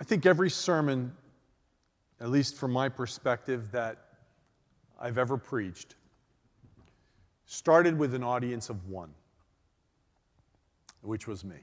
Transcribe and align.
I 0.00 0.04
think 0.04 0.26
every 0.26 0.50
sermon, 0.50 1.12
at 2.20 2.30
least 2.30 2.56
from 2.56 2.72
my 2.72 2.88
perspective, 2.88 3.70
that 3.72 3.98
I've 5.00 5.18
ever 5.18 5.36
preached, 5.36 5.94
started 7.46 7.98
with 7.98 8.14
an 8.14 8.22
audience 8.22 8.70
of 8.70 8.88
one, 8.88 9.10
which 11.02 11.26
was 11.26 11.44
me. 11.44 11.56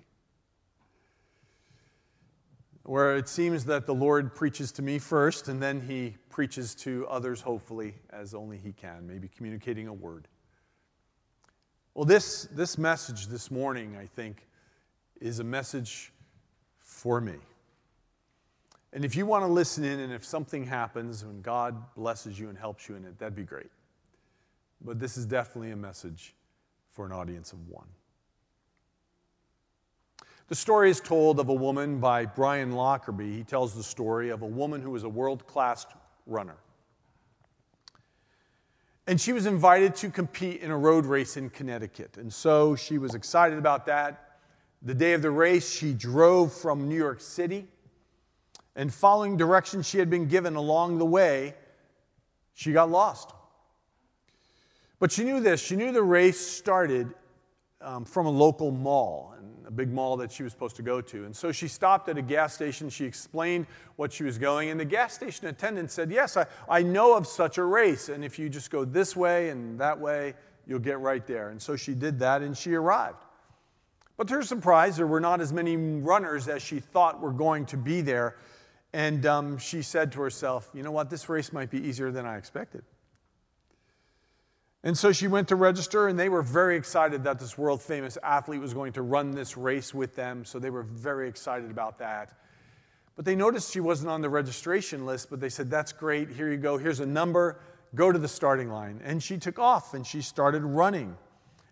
Where 2.84 3.18
it 3.18 3.28
seems 3.28 3.66
that 3.66 3.86
the 3.86 3.94
Lord 3.94 4.34
preaches 4.36 4.72
to 4.74 4.82
me 4.82 5.00
first, 5.00 5.48
and 5.48 5.62
then 5.62 5.82
he 5.82 6.16
preaches 6.30 6.74
to 6.76 7.08
others, 7.08 7.42
hopefully, 7.42 7.96
as 8.12 8.34
only 8.34 8.58
he 8.58 8.72
can, 8.72 9.06
maybe 9.06 9.30
communicating 9.36 9.88
a 9.88 9.94
word. 9.94 10.28
Well, 11.94 12.06
this, 12.06 12.48
this 12.52 12.78
message 12.78 13.28
this 13.28 13.52
morning, 13.52 13.98
I 13.98 14.06
think, 14.06 14.48
is 15.20 15.40
a 15.40 15.44
message 15.44 16.14
for 16.80 17.20
me. 17.20 17.36
And 18.92 19.06
if 19.06 19.16
you 19.16 19.26
want 19.26 19.44
to 19.44 19.48
listen 19.48 19.84
in, 19.84 20.00
and 20.00 20.12
if 20.12 20.26
something 20.26 20.66
happens 20.66 21.22
and 21.22 21.44
God 21.44 21.94
blesses 21.96 22.40
you 22.40 22.50
and 22.50 22.58
helps 22.58 22.90
you 22.90 22.96
in 22.96 23.06
it, 23.06 23.20
that'd 23.20 23.36
be 23.36 23.44
great. 23.44 23.70
But 24.82 25.00
this 25.00 25.18
is 25.18 25.26
definitely 25.26 25.72
a 25.72 25.76
message 25.76 26.34
for 26.92 27.06
an 27.06 27.12
audience 27.12 27.54
of 27.54 27.68
one. 27.70 27.88
The 30.48 30.56
story 30.56 30.90
is 30.90 31.00
told 31.00 31.40
of 31.40 31.50
a 31.50 31.54
woman 31.54 32.00
by 32.00 32.26
Brian 32.26 32.72
Lockerbie. 32.72 33.32
He 33.32 33.44
tells 33.44 33.76
the 33.76 33.84
story 33.84 34.30
of 34.30 34.42
a 34.42 34.48
woman 34.48 34.82
who 34.82 34.90
was 34.90 35.04
a 35.04 35.10
world 35.10 35.46
class 35.46 35.86
runner. 36.26 36.58
And 39.06 39.22
she 39.22 39.32
was 39.32 39.46
invited 39.46 39.96
to 39.98 40.10
compete 40.10 40.62
in 40.62 40.72
a 40.72 40.78
road 40.78 41.06
race 41.06 41.38
in 41.38 41.52
Connecticut. 41.52 42.18
And 42.18 42.34
so 42.34 42.76
she 42.76 42.98
was 42.98 43.14
excited 43.14 43.60
about 43.60 43.86
that. 43.86 44.40
The 44.82 44.96
day 44.96 45.14
of 45.14 45.22
the 45.22 45.30
race, 45.30 45.72
she 45.72 45.94
drove 45.94 46.52
from 46.52 46.88
New 46.88 46.96
York 46.96 47.22
City 47.22 47.68
and 48.80 48.94
following 48.94 49.36
directions 49.36 49.86
she 49.86 50.00
had 50.00 50.10
been 50.10 50.26
given 50.26 50.56
along 50.56 51.00
the 51.00 51.06
way, 51.06 51.54
she 52.54 52.72
got 52.72 52.90
lost. 52.90 53.34
But 55.00 55.12
she 55.12 55.26
knew 55.26 55.42
this 55.42 55.62
she 55.62 55.76
knew 55.76 55.92
the 55.92 56.02
race 56.02 56.40
started 56.40 57.14
um, 57.82 58.06
from 58.06 58.26
a 58.26 58.30
local 58.30 58.72
mall, 58.72 59.36
a 59.68 59.72
big 59.72 59.92
mall 59.92 60.16
that 60.16 60.32
she 60.32 60.44
was 60.44 60.54
supposed 60.54 60.78
to 60.78 60.82
go 60.82 61.02
to. 61.02 61.26
And 61.26 61.36
so 61.36 61.52
she 61.52 61.68
stopped 61.68 62.08
at 62.08 62.18
a 62.18 62.22
gas 62.22 62.54
station. 62.54 62.90
She 62.90 63.04
explained 63.04 63.68
what 63.98 64.14
she 64.14 64.24
was 64.24 64.38
going, 64.38 64.70
and 64.70 64.80
the 64.80 64.86
gas 64.86 65.14
station 65.14 65.48
attendant 65.48 65.92
said, 65.92 66.10
Yes, 66.10 66.38
I, 66.38 66.46
I 66.70 66.82
know 66.82 67.18
of 67.18 67.28
such 67.28 67.58
a 67.58 67.64
race. 67.66 68.08
And 68.08 68.24
if 68.24 68.40
you 68.40 68.48
just 68.48 68.72
go 68.72 68.86
this 68.86 69.14
way 69.14 69.50
and 69.50 69.78
that 69.82 70.00
way, 70.00 70.36
you'll 70.66 70.80
get 70.80 71.02
right 71.02 71.28
there. 71.28 71.50
And 71.50 71.62
so 71.62 71.76
she 71.76 71.94
did 71.94 72.18
that, 72.20 72.42
and 72.44 72.58
she 72.58 72.76
arrived. 72.76 73.26
But 74.16 74.30
to 74.30 74.36
her 74.36 74.44
surprise, 74.44 74.96
there 74.96 75.08
were 75.08 75.20
not 75.20 75.42
as 75.42 75.52
many 75.52 75.76
runners 75.76 76.48
as 76.48 76.62
she 76.62 76.80
thought 76.80 77.20
were 77.20 77.34
going 77.34 77.66
to 77.68 77.78
be 77.78 78.00
there. 78.00 78.36
And 78.94 79.26
um, 79.26 79.58
she 79.58 79.82
said 79.82 80.12
to 80.14 80.22
herself, 80.22 80.70
You 80.74 80.84
know 80.84 80.92
what? 80.92 81.10
This 81.10 81.30
race 81.30 81.54
might 81.54 81.70
be 81.70 81.80
easier 81.80 82.12
than 82.12 82.26
I 82.26 82.38
expected. 82.38 82.84
And 84.84 84.98
so 84.98 85.12
she 85.12 85.28
went 85.28 85.50
to 85.50 85.58
register, 85.58 86.08
and 86.08 86.18
they 86.18 86.30
were 86.30 86.42
very 86.42 86.78
excited 86.78 87.26
that 87.26 87.38
this 87.38 87.58
world 87.58 87.82
famous 87.82 88.18
athlete 88.24 88.62
was 88.62 88.74
going 88.74 88.94
to 88.94 89.02
run 89.02 89.32
this 89.32 89.58
race 89.58 89.94
with 89.94 90.16
them. 90.16 90.46
So 90.46 90.58
they 90.58 90.70
were 90.70 90.84
very 90.84 91.28
excited 91.28 91.70
about 91.70 92.00
that. 92.00 92.40
But 93.18 93.26
they 93.26 93.36
noticed 93.36 93.74
she 93.74 93.82
wasn't 93.82 94.10
on 94.10 94.22
the 94.22 94.30
registration 94.30 95.06
list, 95.06 95.30
but 95.30 95.42
they 95.42 95.50
said, 95.50 95.70
That's 95.70 95.92
great. 95.92 96.30
Here 96.30 96.50
you 96.50 96.58
go. 96.58 96.78
Here's 96.78 97.02
a 97.02 97.06
number. 97.06 97.60
Go 97.96 98.12
to 98.12 98.20
the 98.20 98.28
starting 98.28 98.70
line. 98.70 99.02
And 99.04 99.22
she 99.22 99.38
took 99.38 99.60
off 99.60 99.94
and 99.94 100.06
she 100.06 100.22
started 100.22 100.64
running. 100.64 101.18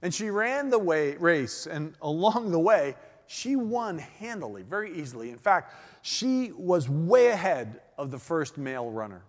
And 0.01 0.13
she 0.13 0.29
ran 0.29 0.69
the 0.69 0.79
way, 0.79 1.15
race, 1.15 1.65
and 1.65 1.93
along 2.01 2.51
the 2.51 2.59
way, 2.59 2.95
she 3.27 3.55
won 3.55 3.99
handily, 3.99 4.63
very 4.63 4.97
easily. 4.97 5.29
In 5.29 5.37
fact, 5.37 5.75
she 6.01 6.51
was 6.57 6.89
way 6.89 7.27
ahead 7.27 7.81
of 7.97 8.09
the 8.09 8.17
first 8.17 8.57
male 8.57 8.89
runner. 8.89 9.21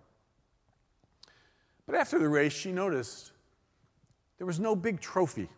But 1.85 1.95
after 1.95 2.17
the 2.17 2.29
race, 2.29 2.53
she 2.53 2.71
noticed 2.71 3.31
there 4.37 4.47
was 4.47 4.59
no 4.59 4.75
big 4.75 5.01
trophy. 5.01 5.49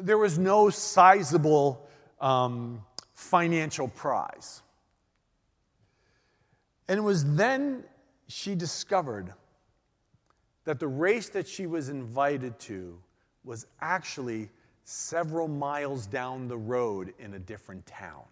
There 0.00 0.18
was 0.18 0.38
no 0.38 0.68
sizable 0.70 1.88
um, 2.20 2.84
financial 3.14 3.88
prize. 3.88 4.62
And 6.88 6.98
it 6.98 7.02
was 7.02 7.34
then 7.36 7.84
she 8.26 8.54
discovered 8.54 9.32
that 10.64 10.78
the 10.78 10.88
race 10.88 11.30
that 11.30 11.48
she 11.48 11.66
was 11.66 11.88
invited 11.88 12.58
to 12.60 12.98
was 13.44 13.66
actually 13.80 14.50
several 14.90 15.48
miles 15.48 16.06
down 16.06 16.48
the 16.48 16.56
road 16.56 17.12
in 17.18 17.34
a 17.34 17.38
different 17.38 17.84
town. 17.84 18.24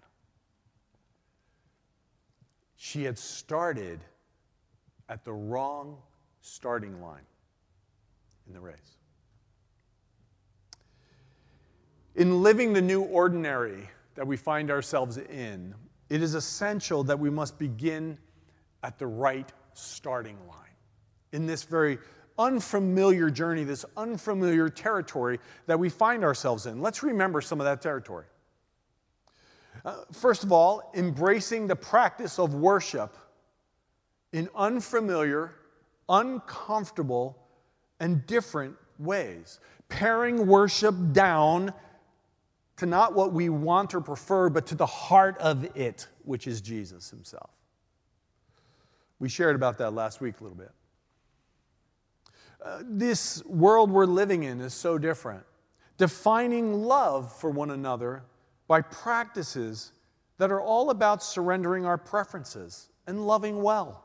She 2.77 3.05
had 3.05 3.19
started 3.19 4.00
at 5.11 5.22
the 5.22 5.34
wrong 5.34 5.99
starting 6.41 7.03
line 7.03 7.27
in 8.47 8.55
the 8.55 8.61
race. 8.61 8.97
In 12.15 12.43
living 12.43 12.72
the 12.72 12.81
new 12.81 13.03
ordinary 13.03 13.91
that 14.15 14.27
we 14.27 14.39
find 14.39 14.71
ourselves 14.71 15.19
in, 15.19 15.75
it 16.09 16.22
is 16.22 16.34
essential 16.34 17.05
that 17.05 17.19
we 17.19 17.28
must 17.28 17.59
begin 17.59 18.16
at 18.83 18.99
the 18.99 19.06
right 19.06 19.53
starting 19.75 20.39
line. 20.49 20.56
In 21.33 21.45
this 21.45 21.65
very 21.65 21.99
unfamiliar 22.39 23.31
journey, 23.31 23.65
this 23.65 23.85
unfamiliar 23.97 24.69
territory 24.69 25.39
that 25.67 25.79
we 25.79 25.89
find 25.89 26.25
ourselves 26.25 26.67
in. 26.67 26.81
Let's 26.81 27.03
remember 27.03 27.41
some 27.41 27.61
of 27.61 27.65
that 27.65 27.81
territory. 27.81 28.27
Uh, 29.85 29.97
first 30.13 30.43
of 30.43 30.53
all, 30.53 30.91
embracing 30.95 31.67
the 31.67 31.77
practice 31.77 32.39
of 32.39 32.55
worship 32.55 33.17
in 34.33 34.49
unfamiliar, 34.55 35.53
uncomfortable, 36.09 37.39
and 38.01 38.27
different 38.27 38.75
ways. 38.99 39.61
Paring 39.89 40.47
worship 40.47 40.95
down 41.13 41.73
to 42.77 42.87
not 42.87 43.15
what 43.15 43.33
we 43.33 43.49
want 43.49 43.95
or 43.95 44.01
prefer, 44.01 44.51
but 44.51 44.67
to 44.67 44.75
the 44.75 44.87
heart 44.87 45.39
of 45.39 45.65
it, 45.77 46.09
which 46.25 46.47
is 46.47 46.61
Jesus 46.61 47.09
himself. 47.09 47.51
We 49.19 49.29
shared 49.29 49.57
about 49.57 49.79
that 49.79 49.93
last 49.93 50.21
week 50.21 50.41
a 50.41 50.43
little 50.43 50.59
bit. 50.59 50.73
This 52.82 53.44
world 53.44 53.91
we're 53.91 54.06
living 54.06 54.43
in 54.43 54.60
is 54.60 54.75
so 54.75 54.99
different. 54.99 55.44
Defining 55.99 56.82
love 56.82 57.32
for 57.38 57.50
one 57.50 57.71
another 57.71 58.22
by 58.69 58.81
practices 58.81 59.93
that 60.38 60.50
are 60.50 60.60
all 60.60 60.91
about 60.91 61.22
surrendering 61.22 61.87
our 61.87 61.97
preferences 61.97 62.88
and 63.06 63.27
loving 63.27 63.62
well 63.62 64.04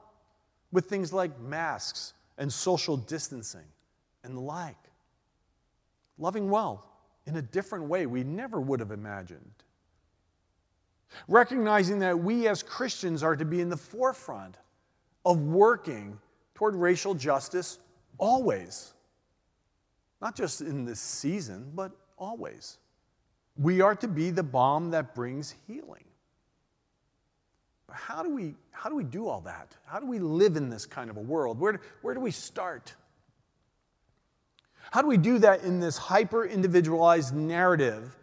with 0.71 0.85
things 0.85 1.11
like 1.11 1.39
masks 1.39 2.13
and 2.37 2.51
social 2.51 2.95
distancing 2.95 3.65
and 4.23 4.35
the 4.35 4.41
like. 4.41 4.77
Loving 6.17 6.49
well 6.49 6.85
in 7.25 7.35
a 7.35 7.41
different 7.41 7.85
way 7.85 8.05
we 8.05 8.23
never 8.23 8.61
would 8.61 8.79
have 8.79 8.91
imagined. 8.91 9.51
Recognizing 11.27 11.99
that 11.99 12.17
we 12.17 12.47
as 12.47 12.63
Christians 12.63 13.23
are 13.23 13.35
to 13.35 13.45
be 13.45 13.59
in 13.59 13.69
the 13.69 13.77
forefront 13.77 14.55
of 15.25 15.41
working 15.41 16.17
toward 16.55 16.75
racial 16.75 17.13
justice 17.13 17.79
Always. 18.21 18.93
Not 20.21 20.35
just 20.35 20.61
in 20.61 20.85
this 20.85 20.99
season, 20.99 21.71
but 21.73 21.91
always. 22.17 22.77
We 23.57 23.81
are 23.81 23.95
to 23.95 24.07
be 24.07 24.29
the 24.29 24.43
balm 24.43 24.91
that 24.91 25.15
brings 25.15 25.55
healing. 25.67 26.05
But 27.87 27.95
how 27.95 28.21
do 28.21 28.33
we, 28.33 28.53
how 28.69 28.89
do, 28.89 28.95
we 28.95 29.03
do 29.03 29.27
all 29.27 29.41
that? 29.41 29.75
How 29.85 29.99
do 29.99 30.05
we 30.05 30.19
live 30.19 30.55
in 30.55 30.69
this 30.69 30.85
kind 30.85 31.09
of 31.09 31.17
a 31.17 31.21
world? 31.21 31.59
Where, 31.59 31.81
where 32.03 32.13
do 32.13 32.19
we 32.19 32.29
start? 32.29 32.93
How 34.91 35.01
do 35.01 35.07
we 35.07 35.17
do 35.17 35.39
that 35.39 35.63
in 35.63 35.79
this 35.79 35.97
hyper 35.97 36.45
individualized 36.45 37.35
narrative 37.35 38.15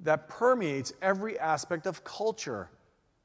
that 0.00 0.28
permeates 0.28 0.92
every 1.00 1.38
aspect 1.38 1.86
of 1.86 2.02
culture? 2.02 2.70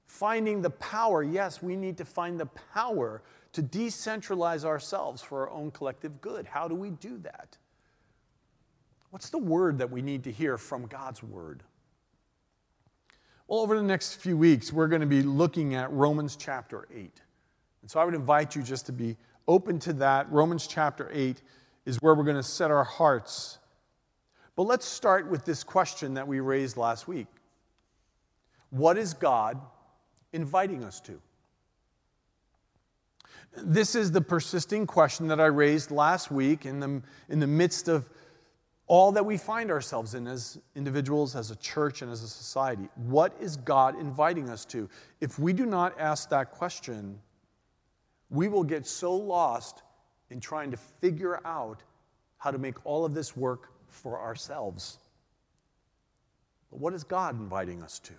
Finding 0.05 0.61
the 0.61 0.69
power, 0.69 1.23
yes, 1.23 1.63
we 1.63 1.75
need 1.75 1.97
to 1.97 2.05
find 2.05 2.39
the 2.39 2.45
power 2.73 3.23
to 3.59 3.77
decentralize 3.77 4.63
ourselves 4.63 5.21
for 5.21 5.41
our 5.41 5.49
own 5.49 5.71
collective 5.71 6.21
good. 6.21 6.45
How 6.45 6.67
do 6.67 6.75
we 6.75 6.91
do 6.91 7.17
that? 7.19 7.57
What's 9.09 9.29
the 9.29 9.37
word 9.37 9.79
that 9.79 9.91
we 9.91 10.01
need 10.01 10.23
to 10.23 10.31
hear 10.31 10.57
from 10.57 10.85
God's 10.85 11.21
word? 11.21 11.63
Well, 13.47 13.59
over 13.59 13.75
the 13.75 13.83
next 13.83 14.15
few 14.15 14.37
weeks, 14.37 14.71
we're 14.71 14.87
going 14.87 15.01
to 15.01 15.07
be 15.07 15.23
looking 15.23 15.73
at 15.75 15.91
Romans 15.91 16.35
chapter 16.35 16.87
8. 16.93 17.21
And 17.81 17.91
so 17.91 17.99
I 17.99 18.05
would 18.05 18.13
invite 18.13 18.55
you 18.55 18.61
just 18.61 18.85
to 18.85 18.91
be 18.91 19.17
open 19.47 19.79
to 19.79 19.93
that. 19.93 20.31
Romans 20.31 20.67
chapter 20.67 21.09
8 21.11 21.41
is 21.85 21.97
where 21.97 22.13
we're 22.13 22.23
going 22.23 22.35
to 22.37 22.43
set 22.43 22.71
our 22.71 22.83
hearts. 22.83 23.57
But 24.55 24.63
let's 24.63 24.85
start 24.85 25.29
with 25.29 25.43
this 25.43 25.63
question 25.63 26.13
that 26.13 26.27
we 26.27 26.39
raised 26.39 26.77
last 26.77 27.07
week 27.07 27.27
What 28.69 28.97
is 28.97 29.13
God 29.13 29.59
inviting 30.31 30.83
us 30.83 31.01
to? 31.01 31.19
This 33.57 33.95
is 33.95 34.11
the 34.11 34.21
persisting 34.21 34.85
question 34.85 35.27
that 35.27 35.39
I 35.39 35.47
raised 35.47 35.91
last 35.91 36.31
week 36.31 36.65
in 36.65 36.79
the, 36.79 37.01
in 37.29 37.39
the 37.39 37.47
midst 37.47 37.87
of 37.87 38.09
all 38.87 39.11
that 39.11 39.25
we 39.25 39.37
find 39.37 39.69
ourselves 39.69 40.15
in 40.15 40.27
as 40.27 40.57
individuals, 40.75 41.35
as 41.35 41.51
a 41.51 41.55
church, 41.57 42.01
and 42.01 42.11
as 42.11 42.23
a 42.23 42.27
society. 42.27 42.89
What 42.95 43.35
is 43.39 43.57
God 43.57 43.99
inviting 43.99 44.49
us 44.49 44.65
to? 44.65 44.89
If 45.21 45.37
we 45.37 45.53
do 45.53 45.65
not 45.65 45.99
ask 45.99 46.29
that 46.29 46.51
question, 46.51 47.19
we 48.29 48.47
will 48.47 48.63
get 48.63 48.87
so 48.87 49.13
lost 49.13 49.83
in 50.29 50.39
trying 50.39 50.71
to 50.71 50.77
figure 50.77 51.39
out 51.45 51.83
how 52.37 52.51
to 52.51 52.57
make 52.57 52.83
all 52.85 53.05
of 53.05 53.13
this 53.13 53.35
work 53.37 53.71
for 53.87 54.19
ourselves. 54.19 54.97
But 56.71 56.79
what 56.79 56.93
is 56.93 57.03
God 57.03 57.39
inviting 57.39 57.83
us 57.83 57.99
to? 57.99 58.13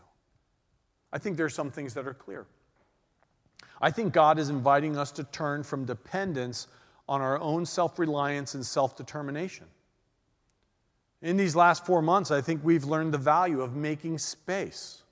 I 1.13 1.19
think 1.19 1.37
there 1.37 1.47
are 1.47 1.51
some 1.51 1.71
things 1.71 1.95
that 1.95 2.07
are 2.07 2.15
clear. 2.15 2.47
I 3.81 3.91
think 3.91 4.13
God 4.13 4.39
is 4.39 4.51
inviting 4.51 4.97
us 4.97 5.11
to 5.13 5.25
turn 5.25 5.63
from 5.63 5.85
dependence 5.85 6.69
on 7.09 7.21
our 7.21 7.41
own 7.41 7.67
self 7.67 7.99
reliance 7.99 8.55
and 8.55 8.65
self 8.65 8.97
determination. 8.97 9.67
In 11.23 11.37
these 11.37 11.55
last 11.55 11.85
four 11.85 12.01
months, 12.01 12.31
I 12.31 12.41
think 12.41 12.63
we've 12.65 12.85
learned 12.85 13.13
the 13.13 13.19
value 13.19 13.61
of 13.61 13.77
making 13.77 14.19
space, 14.19 15.03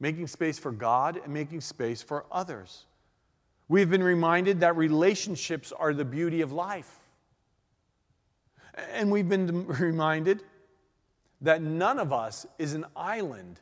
making 0.00 0.26
space 0.26 0.58
for 0.58 0.72
God 0.72 1.20
and 1.22 1.32
making 1.32 1.60
space 1.60 2.02
for 2.02 2.24
others. 2.32 2.86
We've 3.68 3.90
been 3.90 4.02
reminded 4.02 4.60
that 4.60 4.76
relationships 4.76 5.72
are 5.72 5.92
the 5.92 6.04
beauty 6.04 6.40
of 6.40 6.52
life. 6.52 6.98
And 8.92 9.12
we've 9.12 9.28
been 9.28 9.66
reminded 9.66 10.42
that 11.42 11.62
none 11.62 11.98
of 11.98 12.12
us 12.12 12.46
is 12.58 12.74
an 12.74 12.86
island 12.96 13.60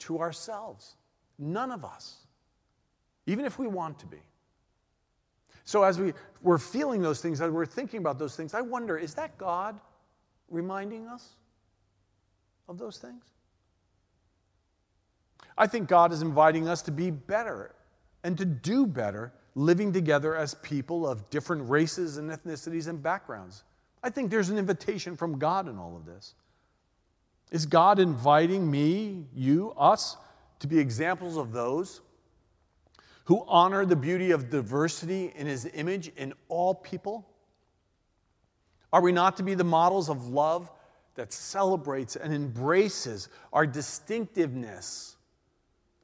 to 0.00 0.20
ourselves. 0.20 0.94
None 1.38 1.72
of 1.72 1.84
us, 1.84 2.26
even 3.28 3.44
if 3.44 3.58
we 3.58 3.66
want 3.66 3.98
to 4.00 4.06
be. 4.06 4.16
So, 5.64 5.82
as 5.82 6.00
we, 6.00 6.14
we're 6.40 6.56
feeling 6.56 7.02
those 7.02 7.20
things, 7.20 7.42
as 7.42 7.50
we're 7.50 7.66
thinking 7.66 8.00
about 8.00 8.18
those 8.18 8.34
things, 8.34 8.54
I 8.54 8.62
wonder 8.62 8.96
is 8.96 9.14
that 9.14 9.36
God 9.36 9.78
reminding 10.48 11.06
us 11.06 11.28
of 12.68 12.78
those 12.78 12.96
things? 12.96 13.22
I 15.58 15.66
think 15.66 15.88
God 15.88 16.10
is 16.12 16.22
inviting 16.22 16.68
us 16.68 16.80
to 16.82 16.90
be 16.90 17.10
better 17.10 17.74
and 18.24 18.38
to 18.38 18.46
do 18.46 18.86
better 18.86 19.32
living 19.54 19.92
together 19.92 20.34
as 20.34 20.54
people 20.54 21.06
of 21.06 21.28
different 21.28 21.68
races 21.68 22.16
and 22.16 22.30
ethnicities 22.30 22.88
and 22.88 23.02
backgrounds. 23.02 23.62
I 24.02 24.08
think 24.08 24.30
there's 24.30 24.48
an 24.48 24.56
invitation 24.56 25.16
from 25.16 25.38
God 25.38 25.68
in 25.68 25.76
all 25.76 25.96
of 25.96 26.06
this. 26.06 26.34
Is 27.50 27.66
God 27.66 27.98
inviting 27.98 28.70
me, 28.70 29.26
you, 29.34 29.74
us, 29.76 30.16
to 30.60 30.66
be 30.66 30.78
examples 30.78 31.36
of 31.36 31.52
those 31.52 32.00
who 33.28 33.44
honor 33.46 33.84
the 33.84 33.94
beauty 33.94 34.30
of 34.30 34.48
diversity 34.48 35.34
in 35.36 35.46
His 35.46 35.68
image 35.74 36.10
in 36.16 36.32
all 36.48 36.74
people? 36.74 37.28
Are 38.90 39.02
we 39.02 39.12
not 39.12 39.36
to 39.36 39.42
be 39.42 39.52
the 39.52 39.64
models 39.64 40.08
of 40.08 40.28
love 40.28 40.70
that 41.14 41.30
celebrates 41.30 42.16
and 42.16 42.32
embraces 42.32 43.28
our 43.52 43.66
distinctiveness 43.66 45.16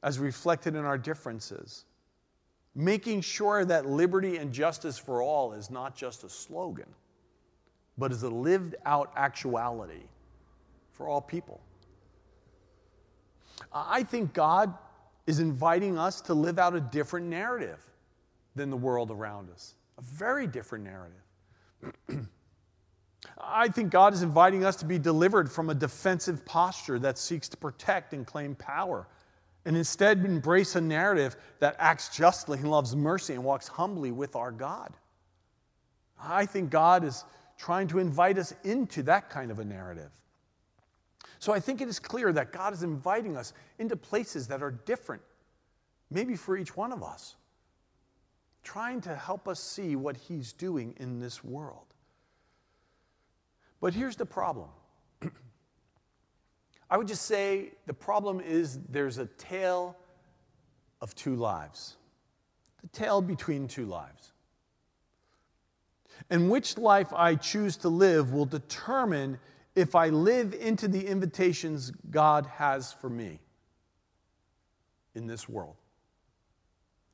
as 0.03 0.19
reflected 0.19 0.75
in 0.75 0.85
our 0.85 0.99
differences? 0.99 1.85
Making 2.75 3.21
sure 3.21 3.65
that 3.65 3.87
liberty 3.87 4.37
and 4.37 4.53
justice 4.53 4.99
for 4.99 5.23
all 5.23 5.53
is 5.53 5.71
not 5.71 5.95
just 5.95 6.23
a 6.23 6.29
slogan 6.29 6.93
but 7.97 8.11
is 8.11 8.21
a 8.21 8.29
lived 8.29 8.75
out 8.85 9.11
actuality 9.15 10.03
for 10.91 11.07
all 11.07 11.21
people. 11.21 11.59
I 13.73 14.03
think 14.03 14.33
God 14.33 14.73
is 15.27 15.39
inviting 15.39 15.97
us 15.97 16.21
to 16.21 16.33
live 16.33 16.59
out 16.59 16.75
a 16.75 16.79
different 16.79 17.27
narrative 17.27 17.79
than 18.55 18.69
the 18.69 18.77
world 18.77 19.11
around 19.11 19.49
us, 19.49 19.75
a 19.97 20.01
very 20.01 20.47
different 20.47 20.83
narrative. 20.83 22.27
I 23.37 23.67
think 23.67 23.91
God 23.91 24.13
is 24.13 24.21
inviting 24.21 24.63
us 24.63 24.75
to 24.77 24.85
be 24.85 24.99
delivered 24.99 25.51
from 25.51 25.69
a 25.69 25.75
defensive 25.75 26.45
posture 26.45 26.99
that 26.99 27.17
seeks 27.17 27.49
to 27.49 27.57
protect 27.57 28.13
and 28.13 28.25
claim 28.25 28.55
power, 28.55 29.07
and 29.65 29.75
instead 29.75 30.23
embrace 30.23 30.75
a 30.75 30.81
narrative 30.81 31.35
that 31.59 31.75
acts 31.79 32.15
justly 32.15 32.59
and 32.59 32.69
loves 32.69 32.95
mercy 32.95 33.33
and 33.33 33.43
walks 33.43 33.67
humbly 33.67 34.11
with 34.11 34.35
our 34.35 34.51
God. 34.51 34.93
I 36.21 36.45
think 36.45 36.69
God 36.69 37.03
is 37.03 37.23
trying 37.57 37.87
to 37.89 37.99
invite 37.99 38.37
us 38.37 38.53
into 38.63 39.03
that 39.03 39.29
kind 39.29 39.51
of 39.51 39.59
a 39.59 39.65
narrative. 39.65 40.11
So 41.39 41.53
I 41.53 41.59
think 41.59 41.81
it 41.81 41.87
is 41.87 41.99
clear 41.99 42.31
that 42.33 42.51
God 42.51 42.73
is 42.73 42.83
inviting 42.83 43.37
us 43.37 43.53
into 43.79 43.95
places 43.95 44.47
that 44.47 44.61
are 44.63 44.71
different, 44.71 45.21
maybe 46.09 46.35
for 46.35 46.57
each 46.57 46.75
one 46.75 46.91
of 46.91 47.03
us, 47.03 47.35
trying 48.63 49.01
to 49.01 49.15
help 49.15 49.47
us 49.47 49.59
see 49.59 49.95
what 49.95 50.17
He's 50.17 50.53
doing 50.53 50.95
in 50.97 51.19
this 51.19 51.43
world. 51.43 51.85
But 53.79 53.93
here's 53.93 54.15
the 54.15 54.25
problem. 54.25 54.69
I 56.89 56.97
would 56.97 57.07
just 57.07 57.23
say 57.23 57.73
the 57.85 57.93
problem 57.93 58.39
is 58.39 58.79
there's 58.89 59.17
a 59.17 59.25
tale 59.25 59.95
of 61.01 61.13
two 61.15 61.35
lives, 61.35 61.97
the 62.81 62.87
tale 62.87 63.21
between 63.21 63.67
two 63.67 63.85
lives. 63.85 64.31
And 66.29 66.49
which 66.49 66.77
life 66.77 67.13
I 67.13 67.35
choose 67.35 67.77
to 67.77 67.89
live 67.89 68.31
will 68.33 68.45
determine 68.45 69.37
if 69.75 69.93
I 69.93 70.09
live 70.09 70.53
into 70.53 70.87
the 70.87 71.05
invitations 71.05 71.91
God 72.09 72.45
has 72.45 72.93
for 72.93 73.09
me 73.09 73.39
in 75.13 75.27
this 75.27 75.49
world. 75.49 75.75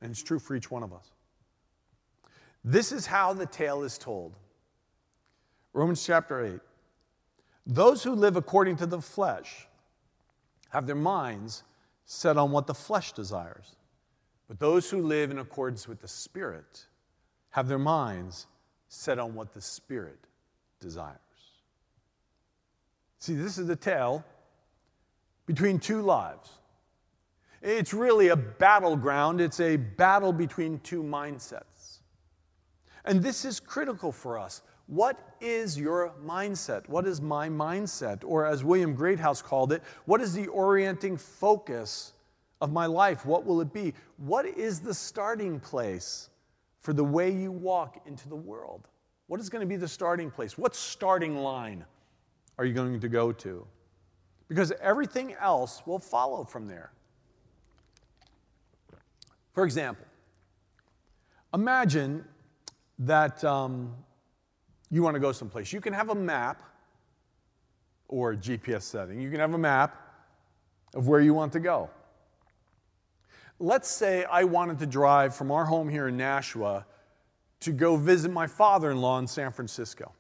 And 0.02 0.12
it's 0.12 0.24
true 0.24 0.40
for 0.40 0.56
each 0.56 0.70
one 0.70 0.84
of 0.84 0.94
us. 0.94 1.12
This 2.64 2.92
is 2.92 3.06
how 3.08 3.34
the 3.34 3.46
tale 3.46 3.84
is 3.84 3.98
told 3.98 4.34
Romans 5.74 6.06
chapter 6.06 6.44
8. 6.46 6.60
Those 7.66 8.04
who 8.04 8.14
live 8.14 8.36
according 8.36 8.76
to 8.78 8.86
the 8.86 9.02
flesh 9.02 9.68
have 10.70 10.86
their 10.86 10.96
minds 10.96 11.64
set 12.06 12.38
on 12.38 12.52
what 12.52 12.68
the 12.68 12.74
flesh 12.74 13.14
desires. 13.14 13.76
But 14.48 14.60
those 14.60 14.90
who 14.90 15.02
live 15.02 15.32
in 15.32 15.40
accordance 15.40 15.88
with 15.88 16.02
the 16.02 16.08
Spirit 16.08 16.88
have 17.52 17.68
their 17.68 17.80
minds 17.80 18.48
set 18.90 19.18
on 19.18 19.34
what 19.34 19.54
the 19.54 19.62
Spirit 19.62 20.20
desires. 20.80 21.18
See, 23.22 23.36
this 23.36 23.58
is 23.58 23.68
the 23.68 23.76
tale 23.78 24.26
between 25.46 25.80
two 25.80 26.02
lives. 26.02 26.50
It's 27.62 27.94
really 27.94 28.28
a 28.28 28.36
battleground, 28.36 29.40
it's 29.40 29.62
a 29.62 29.78
battle 29.78 30.34
between 30.34 30.80
two 30.80 31.02
mindsets. 31.02 32.00
And 33.06 33.24
this 33.24 33.46
is 33.46 33.60
critical 33.60 34.12
for 34.12 34.38
us. 34.38 34.62
What 34.88 35.36
is 35.40 35.80
your 35.80 36.12
mindset? 36.26 36.90
What 36.90 37.08
is 37.08 37.22
my 37.22 37.48
mindset? 37.48 38.24
Or, 38.26 38.46
as 38.46 38.64
William 38.64 38.94
Greathouse 38.94 39.42
called 39.42 39.72
it, 39.72 39.82
what 40.04 40.20
is 40.20 40.34
the 40.34 40.48
orienting 40.48 41.16
focus 41.16 42.12
of 42.60 42.74
my 42.74 42.88
life? 42.88 43.26
What 43.26 43.46
will 43.46 43.62
it 43.62 43.72
be? 43.72 43.94
What 44.18 44.46
is 44.46 44.82
the 44.82 44.94
starting 44.94 45.62
place 45.62 46.32
for 46.82 46.94
the 46.94 47.04
way 47.04 47.32
you 47.32 47.52
walk 47.52 48.02
into 48.06 48.28
the 48.28 48.36
world. 48.36 48.88
What 49.28 49.40
is 49.40 49.50
going 49.50 49.62
to 49.62 49.68
be 49.68 49.78
the 49.78 49.88
starting 49.88 50.30
place? 50.30 50.58
What 50.58 50.76
starting 50.76 51.38
line 51.38 51.86
are 52.58 52.66
you 52.66 52.74
going 52.74 53.00
to 53.00 53.10
go 53.10 53.32
to? 53.32 53.66
Because 54.48 54.72
everything 54.82 55.34
else 55.40 55.82
will 55.86 56.00
follow 56.00 56.44
from 56.44 56.68
there. 56.68 56.92
For 59.54 59.64
example, 59.66 60.06
imagine 61.54 62.26
that 63.00 63.44
um, 63.44 63.94
you 64.90 65.04
want 65.04 65.16
to 65.16 65.20
go 65.20 65.32
someplace. 65.32 65.74
You 65.74 65.82
can 65.82 65.94
have 65.94 66.10
a 66.10 66.16
map 66.16 66.62
or 68.08 68.32
a 68.32 68.38
GPS 68.38 68.84
setting. 68.84 69.22
You 69.22 69.32
can 69.32 69.40
have 69.40 69.54
a 69.54 69.58
map 69.58 69.98
of 70.94 71.08
where 71.08 71.22
you 71.22 71.34
want 71.34 71.54
to 71.54 71.60
go. 71.60 71.90
Let's 73.60 73.90
say 73.90 74.26
I 74.26 74.44
wanted 74.44 74.80
to 74.80 74.86
drive 74.86 75.36
from 75.36 75.52
our 75.52 75.66
home 75.66 75.88
here 75.88 76.08
in 76.08 76.18
Nashua 76.18 76.86
to 77.62 77.72
go 77.72 77.96
visit 77.96 78.32
my 78.32 78.48
father 78.48 78.92
in 78.92 79.00
law 79.00 79.20
in 79.20 79.28
San 79.28 79.52
Francisco. 79.52 80.12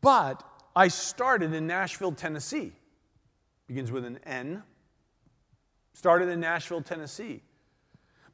But 0.00 0.42
I 0.76 0.88
started 0.88 1.54
in 1.54 1.66
Nashville, 1.66 2.12
Tennessee. 2.12 2.72
Begins 3.66 3.90
with 3.90 4.04
an 4.04 4.18
N. 4.24 4.62
Started 5.92 6.28
in 6.28 6.40
Nashville, 6.40 6.82
Tennessee. 6.82 7.42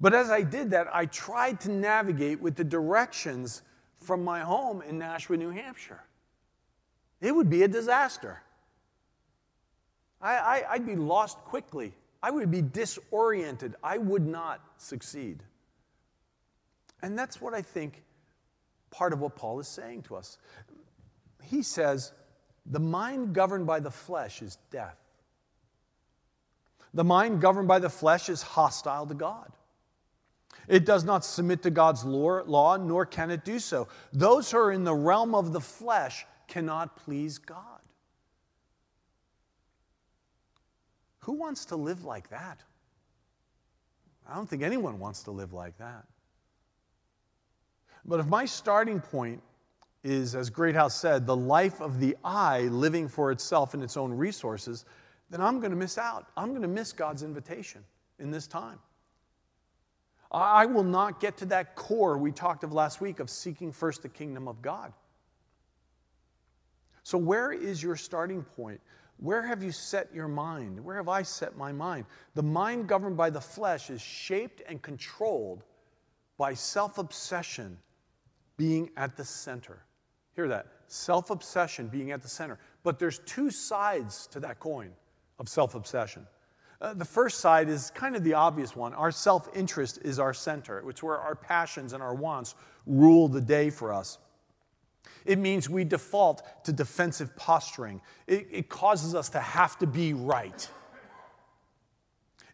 But 0.00 0.14
as 0.14 0.30
I 0.30 0.42
did 0.42 0.70
that, 0.70 0.88
I 0.94 1.06
tried 1.06 1.60
to 1.60 1.70
navigate 1.70 2.40
with 2.40 2.56
the 2.56 2.64
directions 2.64 3.62
from 3.96 4.22
my 4.22 4.40
home 4.40 4.82
in 4.82 4.98
Nashua, 4.98 5.36
New 5.36 5.50
Hampshire. 5.50 6.02
It 7.20 7.34
would 7.34 7.48
be 7.48 7.62
a 7.62 7.68
disaster. 7.68 8.42
I, 10.20 10.64
would 10.72 10.86
be 10.86 10.96
lost 10.96 11.38
quickly. 11.38 11.92
I 12.22 12.30
would 12.30 12.50
be 12.50 12.62
disoriented. 12.62 13.76
I 13.82 13.98
would 13.98 14.26
not 14.26 14.60
succeed. 14.76 15.42
And 17.02 17.18
that's 17.18 17.40
what 17.40 17.54
I 17.54 17.62
think 17.62 18.02
part 18.90 19.12
of 19.12 19.20
what 19.20 19.36
Paul 19.36 19.60
is 19.60 19.68
saying 19.68 20.02
to 20.04 20.16
us. 20.16 20.38
He 21.50 21.62
says, 21.62 22.12
the 22.64 22.80
mind 22.80 23.34
governed 23.34 23.66
by 23.66 23.80
the 23.80 23.90
flesh 23.90 24.42
is 24.42 24.58
death. 24.70 24.98
The 26.94 27.04
mind 27.04 27.40
governed 27.40 27.68
by 27.68 27.78
the 27.78 27.90
flesh 27.90 28.28
is 28.28 28.42
hostile 28.42 29.06
to 29.06 29.14
God. 29.14 29.52
It 30.66 30.84
does 30.84 31.04
not 31.04 31.24
submit 31.24 31.62
to 31.62 31.70
God's 31.70 32.04
law, 32.04 32.76
nor 32.76 33.06
can 33.06 33.30
it 33.30 33.44
do 33.44 33.58
so. 33.58 33.88
Those 34.12 34.50
who 34.50 34.58
are 34.58 34.72
in 34.72 34.84
the 34.84 34.94
realm 34.94 35.34
of 35.34 35.52
the 35.52 35.60
flesh 35.60 36.26
cannot 36.48 36.96
please 36.96 37.38
God. 37.38 37.80
Who 41.20 41.34
wants 41.34 41.66
to 41.66 41.76
live 41.76 42.04
like 42.04 42.30
that? 42.30 42.60
I 44.28 44.34
don't 44.34 44.48
think 44.48 44.62
anyone 44.62 44.98
wants 44.98 45.24
to 45.24 45.30
live 45.30 45.52
like 45.52 45.78
that. 45.78 46.04
But 48.04 48.20
if 48.20 48.26
my 48.26 48.44
starting 48.44 49.00
point 49.00 49.42
is, 50.04 50.34
as 50.34 50.50
Greathouse 50.50 50.94
said, 50.94 51.26
the 51.26 51.36
life 51.36 51.80
of 51.80 52.00
the 52.00 52.16
I 52.24 52.62
living 52.62 53.08
for 53.08 53.32
itself 53.32 53.74
and 53.74 53.82
its 53.82 53.96
own 53.96 54.12
resources, 54.12 54.84
then 55.30 55.40
I'm 55.40 55.58
going 55.58 55.72
to 55.72 55.76
miss 55.76 55.98
out. 55.98 56.28
I'm 56.36 56.50
going 56.50 56.62
to 56.62 56.68
miss 56.68 56.92
God's 56.92 57.22
invitation 57.22 57.82
in 58.18 58.30
this 58.30 58.46
time. 58.46 58.78
I 60.30 60.66
will 60.66 60.84
not 60.84 61.20
get 61.20 61.36
to 61.38 61.46
that 61.46 61.76
core 61.76 62.18
we 62.18 62.32
talked 62.32 62.64
of 62.64 62.72
last 62.72 63.00
week 63.00 63.20
of 63.20 63.30
seeking 63.30 63.72
first 63.72 64.02
the 64.02 64.08
kingdom 64.08 64.48
of 64.48 64.60
God. 64.60 64.92
So, 67.02 67.16
where 67.16 67.52
is 67.52 67.82
your 67.82 67.96
starting 67.96 68.42
point? 68.42 68.80
Where 69.18 69.42
have 69.42 69.62
you 69.62 69.72
set 69.72 70.12
your 70.12 70.28
mind? 70.28 70.84
Where 70.84 70.96
have 70.96 71.08
I 71.08 71.22
set 71.22 71.56
my 71.56 71.72
mind? 71.72 72.04
The 72.34 72.42
mind 72.42 72.88
governed 72.88 73.16
by 73.16 73.30
the 73.30 73.40
flesh 73.40 73.88
is 73.88 74.00
shaped 74.00 74.62
and 74.68 74.82
controlled 74.82 75.62
by 76.36 76.54
self 76.54 76.98
obsession 76.98 77.78
being 78.56 78.90
at 78.96 79.16
the 79.16 79.24
center. 79.24 79.85
Hear 80.36 80.48
that 80.48 80.66
self 80.86 81.30
obsession 81.30 81.88
being 81.88 82.12
at 82.12 82.22
the 82.22 82.28
center. 82.28 82.58
But 82.82 82.98
there's 82.98 83.18
two 83.20 83.50
sides 83.50 84.26
to 84.28 84.40
that 84.40 84.60
coin 84.60 84.90
of 85.38 85.48
self 85.48 85.74
obsession. 85.74 86.26
Uh, 86.80 86.92
the 86.92 87.06
first 87.06 87.40
side 87.40 87.70
is 87.70 87.90
kind 87.94 88.14
of 88.14 88.22
the 88.22 88.34
obvious 88.34 88.76
one. 88.76 88.92
Our 88.92 89.10
self 89.10 89.48
interest 89.56 89.98
is 90.02 90.18
our 90.18 90.34
center, 90.34 90.88
it's 90.88 91.02
where 91.02 91.18
our 91.18 91.34
passions 91.34 91.94
and 91.94 92.02
our 92.02 92.14
wants 92.14 92.54
rule 92.86 93.28
the 93.28 93.40
day 93.40 93.70
for 93.70 93.92
us. 93.92 94.18
It 95.24 95.38
means 95.38 95.68
we 95.68 95.84
default 95.84 96.64
to 96.64 96.72
defensive 96.72 97.34
posturing, 97.36 98.00
it, 98.26 98.46
it 98.50 98.68
causes 98.68 99.14
us 99.14 99.30
to 99.30 99.40
have 99.40 99.78
to 99.78 99.86
be 99.86 100.12
right. 100.12 100.68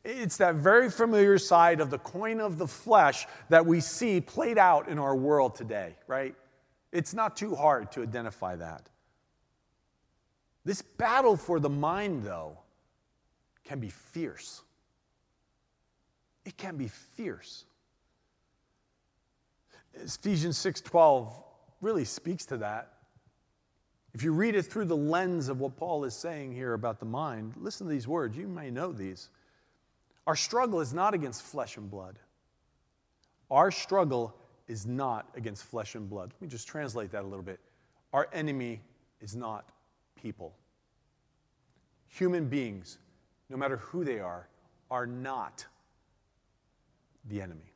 It's 0.05 0.39
that 0.39 0.57
very 0.57 0.91
familiar 0.91 1.39
side 1.39 1.81
of 1.81 1.91
the 1.91 1.99
coin 1.99 2.41
of 2.41 2.59
the 2.59 2.67
flesh 2.67 3.27
that 3.51 3.65
we 3.65 3.81
see 3.81 4.21
played 4.21 4.59
out 4.59 4.89
in 4.89 4.99
our 4.99 5.15
world 5.15 5.55
today, 5.55 5.95
right? 6.09 6.35
It's 6.93 7.15
not 7.15 7.37
too 7.37 7.55
hard 7.55 7.91
to 7.93 8.03
identify 8.03 8.57
that. 8.57 8.89
This 10.65 10.83
battle 10.83 11.37
for 11.37 11.59
the 11.59 11.71
mind, 11.71 12.23
though, 12.23 12.59
can 13.65 13.81
be 13.81 13.89
fierce. 13.89 14.63
It 16.45 16.57
can 16.57 16.77
be 16.77 16.89
fierce. 16.89 17.65
Ephesians 19.95 20.59
6:12 20.59 21.33
really 21.81 22.05
speaks 22.05 22.47
to 22.47 22.57
that. 22.59 22.99
If 24.15 24.23
you 24.23 24.33
read 24.33 24.55
it 24.55 24.65
through 24.65 24.85
the 24.85 24.97
lens 24.97 25.49
of 25.49 25.61
what 25.61 25.77
Paul 25.77 26.05
is 26.05 26.15
saying 26.15 26.53
here 26.53 26.75
about 26.75 26.99
the 26.99 27.07
mind, 27.07 27.57
listen 27.57 27.87
to 27.87 27.91
these 27.91 28.07
words. 28.07 28.37
You 28.37 28.47
may 28.47 28.71
know 28.71 28.93
these. 28.93 29.31
Our 30.27 30.37
struggle 30.37 30.81
is 30.81 30.93
not 30.93 31.15
against 31.15 31.43
flesh 31.43 31.77
and 31.77 31.91
blood. 31.91 32.19
Our 33.51 33.71
struggle 33.71 34.37
is 34.69 34.87
not 34.87 35.28
against 35.37 35.64
flesh 35.64 35.95
and 35.95 36.09
blood. 36.09 36.33
Let 36.35 36.42
me 36.42 36.49
just 36.49 36.69
translate 36.69 37.11
that 37.12 37.23
a 37.23 37.26
little 37.26 37.45
bit. 37.45 37.61
Our 38.12 38.28
enemy 38.33 38.81
is 39.21 39.35
not 39.35 39.69
people. 40.16 40.54
Human 42.09 42.49
beings 42.49 42.99
no 43.52 43.59
matter 43.59 43.76
who 43.76 44.02
they 44.02 44.19
are, 44.19 44.49
are 44.90 45.07
not 45.07 45.66
the 47.28 47.40
enemy. 47.40 47.73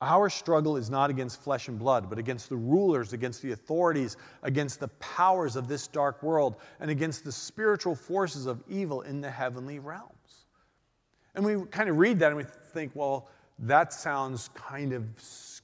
Our 0.00 0.30
struggle 0.30 0.78
is 0.78 0.88
not 0.88 1.10
against 1.10 1.42
flesh 1.42 1.68
and 1.68 1.78
blood, 1.78 2.08
but 2.08 2.18
against 2.18 2.48
the 2.48 2.56
rulers, 2.56 3.12
against 3.12 3.42
the 3.42 3.52
authorities, 3.52 4.16
against 4.42 4.80
the 4.80 4.88
powers 4.88 5.56
of 5.56 5.68
this 5.68 5.88
dark 5.88 6.22
world, 6.22 6.56
and 6.78 6.90
against 6.90 7.24
the 7.24 7.32
spiritual 7.32 7.94
forces 7.94 8.46
of 8.46 8.62
evil 8.68 9.02
in 9.02 9.20
the 9.20 9.30
heavenly 9.30 9.78
realms. 9.78 10.46
And 11.34 11.44
we 11.44 11.66
kind 11.66 11.90
of 11.90 11.98
read 11.98 12.20
that 12.20 12.28
and 12.28 12.36
we 12.36 12.44
think, 12.44 12.92
well, 12.94 13.28
that 13.58 13.92
sounds 13.92 14.48
kind 14.54 14.92
of 14.92 15.04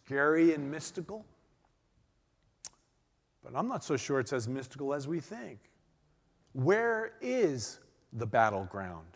scary 0.07 0.55
and 0.55 0.71
mystical. 0.71 1.27
But 3.45 3.55
I'm 3.55 3.69
not 3.69 3.85
so 3.85 3.97
sure 3.97 4.21
it's 4.21 4.33
as 4.33 4.49
mystical 4.49 4.95
as 4.95 5.07
we 5.07 5.21
think. 5.21 5.59
Where 6.53 7.13
is 7.21 7.81
the 8.17 8.27
battleground. 8.27 9.07